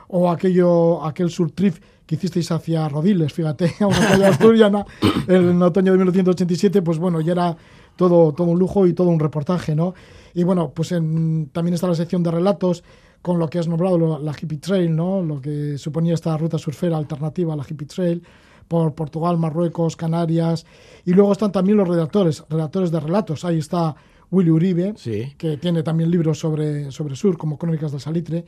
o 0.09 0.29
aquello, 0.29 1.03
aquel 1.05 1.29
surtrip 1.29 1.75
que 2.05 2.15
hicisteis 2.15 2.49
hacia 2.51 2.87
Rodiles, 2.87 3.33
fíjate, 3.33 3.73
a 3.79 3.87
una 3.87 4.07
playa 4.07 4.29
asturiana 4.29 4.85
en 5.27 5.61
otoño 5.61 5.91
de 5.91 5.97
1987, 5.97 6.81
pues 6.81 6.97
bueno, 6.97 7.19
ya 7.21 7.33
era 7.33 7.57
todo, 7.95 8.31
todo 8.33 8.47
un 8.47 8.59
lujo 8.59 8.87
y 8.87 8.93
todo 8.93 9.09
un 9.09 9.19
reportaje, 9.19 9.75
¿no? 9.75 9.93
Y 10.33 10.43
bueno, 10.43 10.71
pues 10.73 10.91
en, 10.93 11.49
también 11.51 11.73
está 11.73 11.87
la 11.87 11.95
sección 11.95 12.23
de 12.23 12.31
relatos 12.31 12.83
con 13.21 13.39
lo 13.39 13.49
que 13.49 13.59
has 13.59 13.67
nombrado 13.67 14.19
la 14.19 14.31
Hippie 14.31 14.59
Trail, 14.59 14.95
¿no? 14.95 15.21
Lo 15.21 15.41
que 15.41 15.77
suponía 15.77 16.13
esta 16.13 16.37
ruta 16.37 16.57
surfera 16.57 16.97
alternativa 16.97 17.53
a 17.53 17.57
la 17.57 17.65
Hippie 17.67 17.87
Trail 17.87 18.23
por 18.67 18.93
Portugal, 18.93 19.37
Marruecos, 19.37 19.95
Canarias. 19.95 20.65
Y 21.05 21.13
luego 21.13 21.31
están 21.31 21.51
también 21.51 21.77
los 21.77 21.87
redactores, 21.87 22.43
redactores 22.49 22.91
de 22.91 22.99
relatos. 22.99 23.43
Ahí 23.43 23.57
está 23.57 23.95
Willy 24.29 24.49
Uribe, 24.51 24.93
Sí. 24.97 25.33
que 25.37 25.57
tiene 25.57 25.83
también 25.83 26.11
libros 26.11 26.39
sobre, 26.39 26.91
sobre 26.91 27.15
sur, 27.15 27.37
como 27.37 27.57
Crónicas 27.57 27.91
del 27.91 28.01
Salitre, 28.01 28.45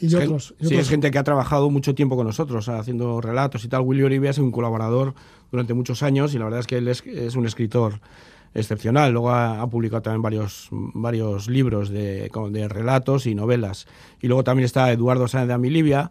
y 0.00 0.06
Es 0.06 0.14
otros. 0.14 0.54
y 0.58 0.66
sí, 0.66 0.74
es 0.76 0.88
gente 0.88 1.10
que 1.10 1.18
ha 1.18 1.22
trabajado 1.24 1.70
mucho 1.70 1.94
tiempo 1.94 2.16
con 2.16 2.26
nosotros, 2.26 2.68
haciendo 2.68 3.20
relatos 3.20 3.64
y 3.64 3.68
tal. 3.68 3.82
Willy 3.82 4.02
Oribe 4.02 4.28
ha 4.28 4.32
sido 4.32 4.44
un 4.44 4.52
colaborador 4.52 5.14
durante 5.50 5.74
muchos 5.74 6.02
años 6.02 6.34
y 6.34 6.38
la 6.38 6.44
verdad 6.44 6.60
es 6.60 6.66
que 6.66 6.78
él 6.78 6.88
es, 6.88 7.04
es 7.06 7.36
un 7.36 7.46
escritor 7.46 8.00
excepcional. 8.54 9.12
Luego 9.12 9.30
ha, 9.30 9.62
ha 9.62 9.66
publicado 9.70 10.02
también 10.02 10.22
varios, 10.22 10.68
varios 10.70 11.48
libros 11.48 11.88
de, 11.88 12.30
de 12.50 12.68
relatos 12.68 13.26
y 13.26 13.34
novelas. 13.34 13.86
Y 14.20 14.26
luego 14.26 14.44
también 14.44 14.64
está 14.64 14.90
Eduardo 14.92 15.28
Sáenz 15.28 15.48
de 15.48 15.54
Amilibia. 15.54 16.10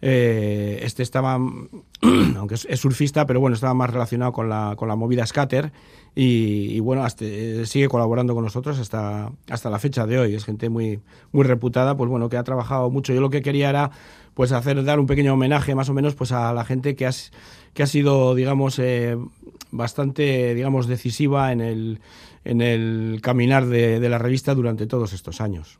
Eh, 0.00 0.80
este 0.82 1.02
estaba, 1.02 1.34
aunque 2.36 2.54
es, 2.54 2.66
es 2.70 2.80
surfista, 2.80 3.26
pero 3.26 3.40
bueno, 3.40 3.54
estaba 3.54 3.74
más 3.74 3.90
relacionado 3.90 4.32
con 4.32 4.48
la, 4.48 4.74
con 4.76 4.88
la 4.88 4.96
movida 4.96 5.26
scatter 5.26 5.72
y, 6.14 6.80
bueno, 6.80 7.04
hasta, 7.04 7.24
eh, 7.24 7.64
sigue 7.66 7.88
colaborando 7.88 8.34
con 8.34 8.44
nosotros 8.44 8.78
hasta, 8.78 9.30
hasta 9.48 9.70
la 9.70 9.78
fecha 9.78 10.06
de 10.06 10.18
hoy. 10.18 10.34
Es 10.34 10.44
gente 10.44 10.68
muy, 10.68 11.00
muy 11.32 11.44
reputada, 11.44 11.96
pues 11.96 12.10
bueno, 12.10 12.28
que 12.28 12.36
ha 12.36 12.44
trabajado 12.44 12.90
mucho. 12.90 13.12
Yo 13.12 13.20
lo 13.20 13.30
que 13.30 13.42
quería 13.42 13.68
era 13.68 13.90
pues 14.34 14.52
hacer, 14.52 14.82
dar 14.84 15.00
un 15.00 15.06
pequeño 15.06 15.34
homenaje 15.34 15.74
más 15.74 15.88
o 15.88 15.94
menos 15.94 16.14
pues 16.14 16.32
a 16.32 16.52
la 16.52 16.64
gente 16.64 16.96
que, 16.96 17.06
has, 17.06 17.32
que 17.74 17.82
ha 17.82 17.86
sido, 17.86 18.34
digamos, 18.34 18.78
eh, 18.78 19.16
bastante, 19.70 20.54
digamos, 20.54 20.86
decisiva 20.86 21.52
en 21.52 21.60
el, 21.60 22.00
en 22.44 22.62
el 22.62 23.20
caminar 23.22 23.66
de 23.66 24.08
la 24.08 24.18
revista 24.18 24.54
durante 24.54 24.86
todos 24.86 25.12
estos 25.12 25.40
años. 25.40 25.78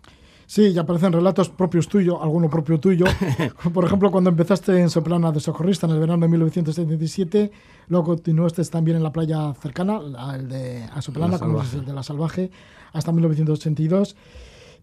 Sí, 0.48 0.68
y 0.68 0.78
aparecen 0.78 1.12
relatos 1.12 1.50
propios 1.50 1.88
tuyos, 1.88 2.16
alguno 2.22 2.48
propio 2.48 2.80
tuyo. 2.80 3.04
Por 3.74 3.84
ejemplo, 3.84 4.10
cuando 4.10 4.30
empezaste 4.30 4.80
en 4.80 4.88
Soplana 4.88 5.30
de 5.30 5.40
socorrista 5.40 5.86
en 5.86 5.92
el 5.92 6.00
verano 6.00 6.22
de 6.22 6.28
1977, 6.28 7.52
luego 7.88 8.06
continuaste 8.06 8.64
también 8.64 8.96
en 8.96 9.02
la 9.02 9.12
playa 9.12 9.52
cercana, 9.60 10.00
el 10.34 10.48
de 10.48 10.84
a 10.84 11.02
Soplana, 11.02 11.32
La 11.32 11.38
como 11.38 11.62
es 11.62 11.74
el 11.74 11.84
de 11.84 11.92
la 11.92 12.02
Salvaje, 12.02 12.50
hasta 12.94 13.12
1982. 13.12 14.16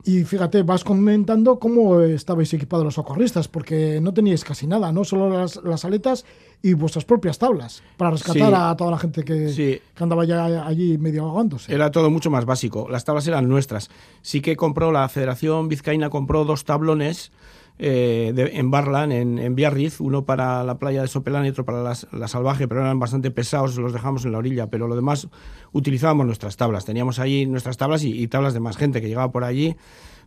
Y 0.08 0.24
fíjate, 0.24 0.62
vas 0.62 0.84
comentando 0.84 1.58
cómo 1.58 2.00
estabais 2.02 2.54
equipados 2.54 2.86
los 2.86 2.94
socorristas, 2.94 3.48
porque 3.48 4.00
no 4.02 4.14
teníais 4.14 4.44
casi 4.44 4.68
nada, 4.68 4.92
¿no? 4.92 5.04
Solo 5.04 5.30
las, 5.30 5.56
las 5.64 5.84
aletas 5.84 6.26
y 6.62 6.74
vuestras 6.74 7.06
propias 7.06 7.40
tablas, 7.40 7.82
para 7.98 8.12
rescatar 8.12 8.50
Sí. 8.50 8.54
a 8.56 8.76
toda 8.78 8.92
la 8.92 8.98
gente 9.00 9.24
que, 9.24 9.50
Sí. 9.50 9.80
que 9.96 10.04
andaba 10.04 10.24
ya 10.26 10.66
allí 10.68 11.00
medio 11.00 11.26
ahogándose. 11.26 11.74
Era 11.74 11.90
todo 11.90 12.12
mucho 12.12 12.30
más 12.30 12.46
básico. 12.46 12.88
Las 12.88 13.04
tablas 13.04 13.28
eran 13.28 13.50
nuestras. 13.50 13.90
Sí 14.22 14.42
que 14.42 14.56
compró 14.56 14.92
la 14.92 15.10
Federación 15.10 15.70
Vizcaína 15.70 16.12
compró 16.12 16.46
dos 16.46 16.66
tablones 16.66 17.32
eh, 17.78 18.32
de- 18.34 18.58
en 18.58 18.72
Barlan, 18.72 19.12
en, 19.12 19.56
Biarritz, 19.56 20.00
uno 20.00 20.26
para 20.26 20.64
la 20.64 20.78
playa 20.78 21.02
de 21.02 21.08
Sopelán 21.08 21.46
y 21.46 21.50
otro 21.50 21.66
para 21.66 21.82
la 21.84 22.28
Salvaje, 22.28 22.68
pero 22.68 22.82
eran 22.82 23.00
bastante 23.00 23.32
pesados, 23.32 23.76
los 23.78 23.92
dejamos 23.94 24.24
en 24.26 24.32
la 24.32 24.38
orilla, 24.38 24.68
pero 24.70 24.88
lo 24.88 24.96
demás 24.96 25.28
utilizábamos 25.74 26.26
nuestras 26.26 26.56
tablas. 26.58 26.86
Teníamos 26.86 27.20
ahí 27.20 27.46
nuestras 27.46 27.78
tablas 27.78 28.04
y, 28.04 28.28
tablas 28.28 28.54
de 28.54 28.60
más 28.62 28.78
gente 28.78 29.02
que 29.02 29.08
llegaba 29.08 29.32
por 29.32 29.44
allí. 29.44 29.76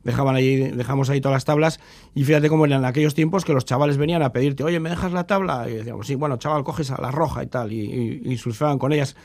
Dejaban 0.04 0.36
ahí, 0.36 0.56
dejamos 0.56 1.10
ahí 1.10 1.20
todas 1.20 1.34
las 1.34 1.44
tablas 1.44 1.80
y 2.14 2.22
fíjate 2.22 2.48
cómo 2.48 2.66
eran 2.66 2.84
aquellos 2.84 3.14
tiempos 3.14 3.44
que 3.44 3.52
los 3.52 3.64
chavales 3.64 3.96
venían 3.96 4.22
a 4.22 4.32
pedirte, 4.32 4.62
oye, 4.62 4.78
¿me 4.78 4.90
dejas 4.90 5.10
la 5.12 5.26
tabla? 5.26 5.68
Y 5.68 5.74
decíamos, 5.74 6.06
sí, 6.06 6.14
bueno, 6.14 6.36
chaval, 6.36 6.62
coges 6.62 6.92
a 6.92 7.00
la 7.02 7.10
roja 7.10 7.42
y 7.42 7.46
tal, 7.48 7.72
y, 7.72 7.80
y- 7.80 8.32
y 8.32 8.36
surfeaban 8.38 8.78
con 8.78 8.92
ellas 8.92 9.16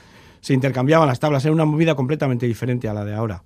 se 0.41 0.53
intercambiaban 0.53 1.07
las 1.07 1.19
tablas, 1.19 1.45
era 1.45 1.53
una 1.53 1.63
movida 1.63 1.95
completamente 1.95 2.45
diferente 2.47 2.89
a 2.89 2.93
la 2.93 3.05
de 3.05 3.13
ahora. 3.13 3.43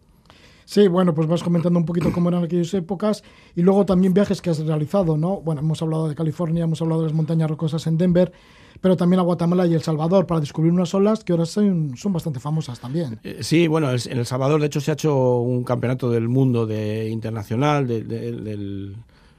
Sí, 0.70 0.90
bueno, 0.90 1.14
pues 1.16 1.30
vas 1.30 1.44
comentando 1.44 1.80
un 1.80 1.86
poquito 1.86 2.12
cómo 2.12 2.28
eran 2.28 2.44
aquellas 2.44 2.74
épocas 2.74 3.24
y 3.56 3.62
luego 3.62 3.86
también 3.86 4.14
viajes 4.14 4.42
que 4.42 4.50
has 4.50 4.60
realizado, 4.60 5.16
¿no? 5.16 5.40
Bueno, 5.40 5.62
hemos 5.62 5.82
hablado 5.82 6.10
de 6.10 6.14
California, 6.16 6.66
hemos 6.66 6.82
hablado 6.82 7.04
de 7.04 7.08
las 7.08 7.16
montañas 7.16 7.50
rocosas 7.50 7.88
en 7.88 7.98
Denver, 7.98 8.34
pero 8.82 8.98
también 8.98 9.22
a 9.22 9.24
Guatemala 9.24 9.66
y 9.66 9.74
El 9.74 9.82
Salvador 9.82 10.26
para 10.28 10.42
descubrir 10.42 10.74
unas 10.74 10.94
olas 10.94 11.24
que 11.24 11.32
ahora 11.32 11.46
son, 11.46 11.96
son 11.96 12.12
bastante 12.12 12.42
famosas 12.42 12.82
también. 12.82 13.18
Eh, 13.24 13.38
Sí, 13.44 13.68
bueno, 13.68 13.90
en 13.92 14.18
El 14.18 14.26
Salvador 14.26 14.60
de 14.60 14.68
hecho 14.68 14.82
se 14.82 14.92
ha 14.92 14.96
hecho 14.96 15.38
un 15.38 15.64
campeonato 15.64 16.12
del 16.12 16.28
mundo 16.28 16.66
de 16.68 17.08
internacional, 17.10 17.88
de- 17.88 18.04
de- 18.04 18.34
del, 18.34 18.98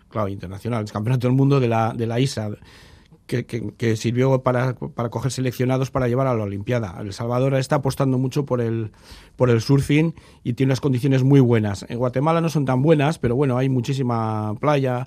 claro, 0.08 0.28
internacional, 0.28 0.82
el 0.84 0.90
campeonato 0.90 1.26
del 1.28 1.36
mundo 1.36 1.60
de 1.60 1.68
la, 1.68 1.92
de 1.94 2.06
la 2.06 2.18
ISA, 2.20 2.48
que, 3.28 3.96
sirvió 3.96 4.42
para, 4.42 4.74
para 4.74 5.10
coger 5.10 5.30
seleccionados 5.30 5.90
para 5.90 6.08
llevar 6.08 6.26
a 6.26 6.34
la 6.34 6.44
Olimpiada. 6.44 6.96
El 7.00 7.12
Salvador 7.12 7.54
está 7.54 7.76
apostando 7.76 8.18
mucho 8.18 8.44
por 8.46 8.60
el, 8.60 8.90
por 9.36 9.50
el 9.50 9.60
surfing 9.60 10.14
y 10.42 10.54
tiene 10.54 10.70
unas 10.70 10.80
condiciones 10.80 11.22
muy 11.22 11.40
buenas. 11.40 11.84
En 11.88 11.98
Guatemala 11.98 12.40
no 12.40 12.48
son 12.48 12.64
tan 12.64 12.82
buenas, 12.82 13.18
pero 13.18 13.36
bueno, 13.36 13.58
hay 13.58 13.68
muchísima 13.68 14.54
playa. 14.58 15.06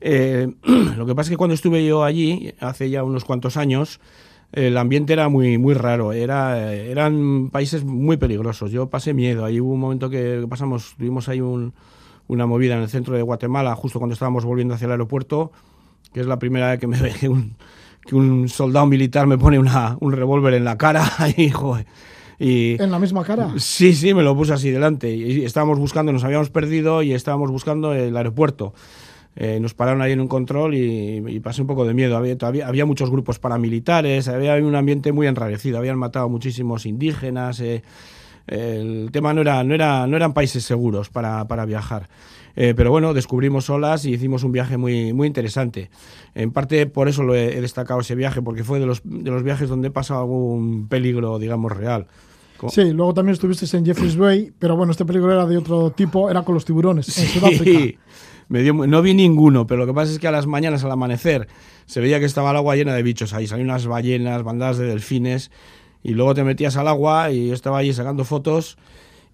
Eh, 0.00 0.48
lo 0.96 1.06
que 1.06 1.14
pasa 1.14 1.28
es 1.28 1.30
que 1.30 1.36
cuando 1.36 1.54
estuve 1.54 1.84
yo 1.86 2.02
allí, 2.04 2.54
hace 2.58 2.88
ya 2.90 3.04
unos 3.04 3.24
cuantos 3.24 3.56
años, 3.56 4.00
el 4.52 4.78
ambiente 4.78 5.12
era 5.12 5.28
muy 5.28 5.58
muy 5.58 5.74
raro, 5.74 6.14
era, 6.14 6.72
eran 6.72 7.50
países 7.50 7.84
muy 7.84 8.16
peligrosos. 8.16 8.70
Yo 8.70 8.88
pasé 8.88 9.12
miedo. 9.12 9.44
Ahí 9.44 9.60
hubo 9.60 9.74
un 9.74 9.80
momento 9.80 10.08
que 10.08 10.46
pasamos, 10.48 10.94
tuvimos 10.96 11.28
ahí 11.28 11.42
un- 11.42 11.74
una 12.28 12.46
movida 12.46 12.76
en 12.76 12.82
el 12.82 12.88
centro 12.88 13.14
de 13.14 13.22
Guatemala, 13.22 13.74
justo 13.74 13.98
cuando 13.98 14.14
estábamos 14.14 14.44
volviendo 14.44 14.74
hacia 14.74 14.86
el 14.86 14.92
aeropuerto, 14.92 15.50
que 16.12 16.20
es 16.20 16.26
la 16.26 16.38
primera 16.38 16.70
vez 16.70 16.80
que 16.80 16.86
me 16.86 17.00
ve 17.00 17.12
que 17.18 17.28
un, 17.28 17.56
que 18.04 18.14
un 18.14 18.48
soldado 18.48 18.86
militar 18.86 19.26
me 19.26 19.38
pone 19.38 19.58
una, 19.58 19.96
un 20.00 20.12
revólver 20.12 20.54
en 20.54 20.64
la 20.64 20.78
cara 20.78 21.04
y, 21.36 21.50
joder, 21.50 21.86
y 22.38 22.80
En 22.80 22.90
la 22.90 22.98
misma 22.98 23.24
cara. 23.24 23.52
Sí, 23.56 23.92
sí, 23.94 24.14
me 24.14 24.22
lo 24.22 24.36
puse 24.36 24.52
así 24.52 24.70
delante. 24.70 25.12
Y 25.14 25.44
estábamos 25.44 25.78
buscando, 25.78 26.12
nos 26.12 26.24
habíamos 26.24 26.50
perdido 26.50 27.02
y 27.02 27.12
estábamos 27.12 27.50
buscando 27.50 27.94
el 27.94 28.16
aeropuerto. 28.16 28.74
Eh, 29.34 29.58
nos 29.60 29.74
pararon 29.74 30.02
ahí 30.02 30.12
en 30.12 30.20
un 30.20 30.28
control 30.28 30.74
y, 30.74 31.22
y 31.26 31.40
pasé 31.40 31.60
un 31.60 31.66
poco 31.68 31.84
de 31.84 31.94
miedo. 31.94 32.16
Había, 32.16 32.36
todavía, 32.36 32.66
había 32.66 32.86
muchos 32.86 33.10
grupos 33.10 33.38
paramilitares, 33.38 34.28
había 34.28 34.54
un 34.56 34.74
ambiente 34.74 35.12
muy 35.12 35.26
enrarecido. 35.26 35.78
Habían 35.78 35.98
matado 35.98 36.28
muchísimos 36.28 36.86
indígenas. 36.86 37.60
eh, 37.60 37.82
el 38.48 39.10
tema 39.12 39.32
no, 39.34 39.40
era, 39.40 39.62
no, 39.64 39.74
era, 39.74 40.06
no 40.06 40.16
eran 40.16 40.34
países 40.34 40.64
seguros 40.64 41.08
para, 41.08 41.46
para 41.46 41.64
viajar. 41.64 42.08
Eh, 42.56 42.74
pero 42.76 42.90
bueno, 42.90 43.14
descubrimos 43.14 43.70
olas 43.70 44.04
y 44.04 44.14
hicimos 44.14 44.42
un 44.42 44.50
viaje 44.50 44.76
muy, 44.76 45.12
muy 45.12 45.28
interesante. 45.28 45.90
En 46.34 46.50
parte 46.50 46.86
por 46.86 47.08
eso 47.08 47.22
lo 47.22 47.34
he, 47.34 47.56
he 47.56 47.60
destacado 47.60 48.00
ese 48.00 48.14
viaje, 48.16 48.42
porque 48.42 48.64
fue 48.64 48.80
de 48.80 48.86
los, 48.86 49.02
de 49.04 49.30
los 49.30 49.44
viajes 49.44 49.68
donde 49.68 49.88
he 49.88 49.90
pasado 49.92 50.20
algún 50.20 50.88
peligro, 50.88 51.38
digamos, 51.38 51.76
real. 51.76 52.08
Sí, 52.68 52.92
luego 52.92 53.14
también 53.14 53.34
estuviste 53.34 53.76
en 53.76 53.86
Jeffreys 53.86 54.16
Bay, 54.16 54.52
pero 54.58 54.76
bueno, 54.76 54.90
este 54.90 55.04
peligro 55.04 55.32
era 55.32 55.46
de 55.46 55.56
otro 55.56 55.92
tipo, 55.92 56.28
era 56.28 56.42
con 56.42 56.54
los 56.54 56.64
tiburones, 56.64 57.16
en 57.18 57.28
Sudáfrica. 57.28 57.98
Me 58.48 58.62
dio, 58.62 58.72
no 58.72 59.02
vi 59.02 59.12
ninguno, 59.12 59.66
pero 59.66 59.80
lo 59.80 59.86
que 59.86 59.92
pasa 59.92 60.10
es 60.10 60.18
que 60.18 60.26
a 60.26 60.30
las 60.30 60.46
mañanas, 60.46 60.82
al 60.82 60.90
amanecer, 60.90 61.48
se 61.84 62.00
veía 62.00 62.18
que 62.18 62.24
estaba 62.24 62.50
el 62.50 62.56
agua 62.56 62.76
llena 62.76 62.94
de 62.94 63.02
bichos 63.02 63.34
ahí. 63.34 63.46
Salían 63.46 63.68
unas 63.68 63.86
ballenas, 63.86 64.42
bandadas 64.42 64.78
de 64.78 64.86
delfines, 64.86 65.50
y 66.02 66.12
luego 66.14 66.34
te 66.34 66.44
metías 66.44 66.76
al 66.76 66.88
agua 66.88 67.30
y 67.30 67.48
yo 67.48 67.54
estaba 67.54 67.78
allí 67.78 67.92
sacando 67.92 68.24
fotos. 68.24 68.78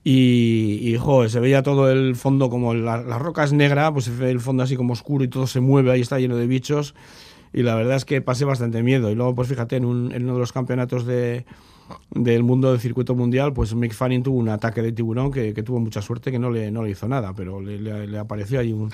Y, 0.07 0.81
y, 0.83 0.97
joder, 0.99 1.31
se 1.31 1.41
veía 1.41 1.63
todo 1.63 1.91
el 1.91 2.15
fondo 2.15 2.51
como 2.51 2.75
la, 2.75 2.99
roca 3.19 3.43
es 3.43 3.53
negra, 3.55 3.91
pues 3.93 4.05
se 4.05 4.11
ve 4.11 4.31
el 4.31 4.41
fondo 4.41 4.63
así 4.63 4.77
como 4.77 4.93
oscuro 4.93 5.25
y 5.25 5.29
todo 5.29 5.47
se 5.47 5.61
mueve, 5.61 5.91
ahí 5.93 6.03
está 6.03 6.19
lleno 6.19 6.37
de 6.37 6.47
bichos. 6.47 6.95
Y 7.55 7.63
la 7.63 7.75
verdad 7.75 7.97
es 7.97 8.05
que 8.05 8.21
pasé 8.21 8.45
bastante 8.45 8.83
miedo. 8.83 9.11
Y 9.11 9.15
luego, 9.15 9.35
pues 9.35 9.49
fíjate, 9.49 9.77
en, 9.77 9.85
en 9.85 10.25
uno 10.25 10.35
de 10.35 10.39
los 10.41 10.53
campeonatos 10.53 11.07
de, 11.07 11.47
del 12.11 12.43
mundo 12.43 12.71
del 12.71 12.81
circuito 12.81 13.15
mundial, 13.15 13.53
pues 13.55 13.75
Mick 13.75 13.95
Fanning 13.95 14.23
tuvo 14.23 14.37
un 14.39 14.49
ataque 14.51 14.83
de 14.83 14.93
tiburón 14.93 15.31
que, 15.31 15.55
tuvo 15.63 15.81
mucha 15.81 16.03
suerte, 16.03 16.31
que 16.31 16.39
no 16.39 16.51
le, 16.51 16.71
no 16.71 16.83
le 16.83 16.91
hizo 16.91 17.09
nada, 17.09 17.33
pero 17.35 17.61
le, 17.63 17.81
le- 17.81 18.07
le 18.07 18.19
apareció 18.19 18.61
ahí 18.61 18.73
un 18.73 18.91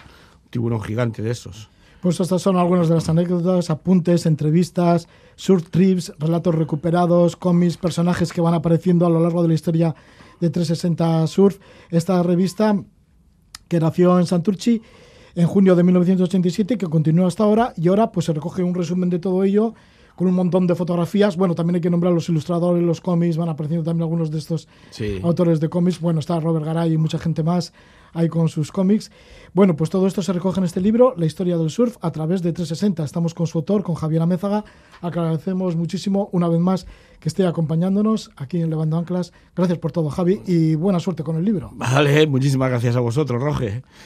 tiburón 0.51 0.81
gigante 0.83 1.23
de 1.23 1.31
esos. 1.31 1.71
Pues 2.01 2.19
estas 2.19 2.41
son 2.41 2.57
algunas 2.57 2.89
de 2.89 2.95
las 2.95 3.09
anécdotas, 3.09 3.69
apuntes, 3.69 4.25
entrevistas, 4.25 5.07
surf 5.37 5.69
trips, 5.71 6.13
relatos 6.19 6.55
recuperados, 6.55 7.37
cómics, 7.37 7.77
personajes 7.77 8.33
que 8.33 8.41
van 8.41 8.55
apareciendo 8.55 9.05
a 9.07 9.11
lo 9.11 9.21
largo 9.21 9.43
de 9.43 9.49
la 9.49 9.55
historia 9.55 9.95
de 10.41 10.49
360 10.49 11.27
Surf. 11.27 11.59
Esta 11.91 12.23
revista 12.23 12.83
que 13.69 13.81
nació 13.81 14.19
en 14.19 14.27
Santurchi 14.27 14.83
en 15.35 15.47
junio 15.47 15.77
de 15.77 15.83
1987 15.83 16.79
que 16.79 16.87
continúa 16.87 17.29
hasta 17.29 17.45
ahora 17.45 17.73
y 17.77 17.89
ahora 17.89 18.11
pues 18.11 18.27
se 18.27 18.33
recoge 18.33 18.63
un 18.63 18.75
resumen 18.75 19.11
de 19.11 19.19
todo 19.19 19.45
ello 19.45 19.75
con 20.21 20.29
un 20.29 20.35
montón 20.35 20.67
de 20.67 20.75
fotografías. 20.75 21.35
Bueno, 21.39 21.55
también 21.55 21.77
hay 21.77 21.81
que 21.81 21.89
nombrar 21.89 22.13
los 22.13 22.29
ilustradores, 22.29 22.83
los 22.85 23.01
cómics, 23.01 23.39
van 23.39 23.49
apareciendo 23.49 23.83
también 23.87 24.03
algunos 24.03 24.31
de 24.31 24.37
estos 24.37 24.69
Sí. 24.91 25.19
autores 25.23 25.61
de 25.61 25.71
cómics. 25.71 25.99
Bueno, 25.99 26.21
está 26.21 26.39
Robert 26.39 26.67
Garay 26.67 26.93
y 26.93 26.99
mucha 26.99 27.19
gente 27.19 27.43
más 27.43 27.73
ahí 28.13 28.29
con 28.29 28.51
sus 28.51 28.71
cómics. 28.71 29.11
Bueno, 29.55 29.77
pues 29.77 29.89
todo 29.89 30.07
esto 30.07 30.21
se 30.21 30.35
recoge 30.35 30.61
en 30.61 30.65
este 30.65 30.83
libro, 30.83 31.15
La 31.17 31.25
historia 31.25 31.57
del 31.57 31.71
surf, 31.71 31.97
a 32.03 32.11
través 32.11 32.43
de 32.43 32.53
360. 32.53 33.03
Estamos 33.03 33.33
con 33.33 33.47
su 33.47 33.57
autor, 33.57 33.83
con 33.83 33.95
Javier 33.95 34.21
Amézaga. 34.21 34.63
Agradecemos 35.01 35.75
muchísimo 35.75 36.29
una 36.33 36.49
vez 36.49 36.61
más 36.61 36.87
que 37.19 37.29
esté 37.31 37.47
acompañándonos 37.47 38.31
aquí 38.37 38.61
en 38.61 38.69
Levando 38.69 38.99
Anclas. 38.99 39.33
Gracias 39.57 39.79
por 39.79 39.91
todo, 39.93 40.11
Javi, 40.11 40.43
y 40.47 40.75
buena 40.75 41.01
suerte 41.01 41.23
con 41.23 41.37
el 41.37 41.45
libro. 41.47 41.71
Vale, 41.75 42.27
muchísimas 42.27 42.69
gracias 42.69 42.95
a 42.97 43.01
vosotros, 43.01 43.43
Roge. 43.43 43.83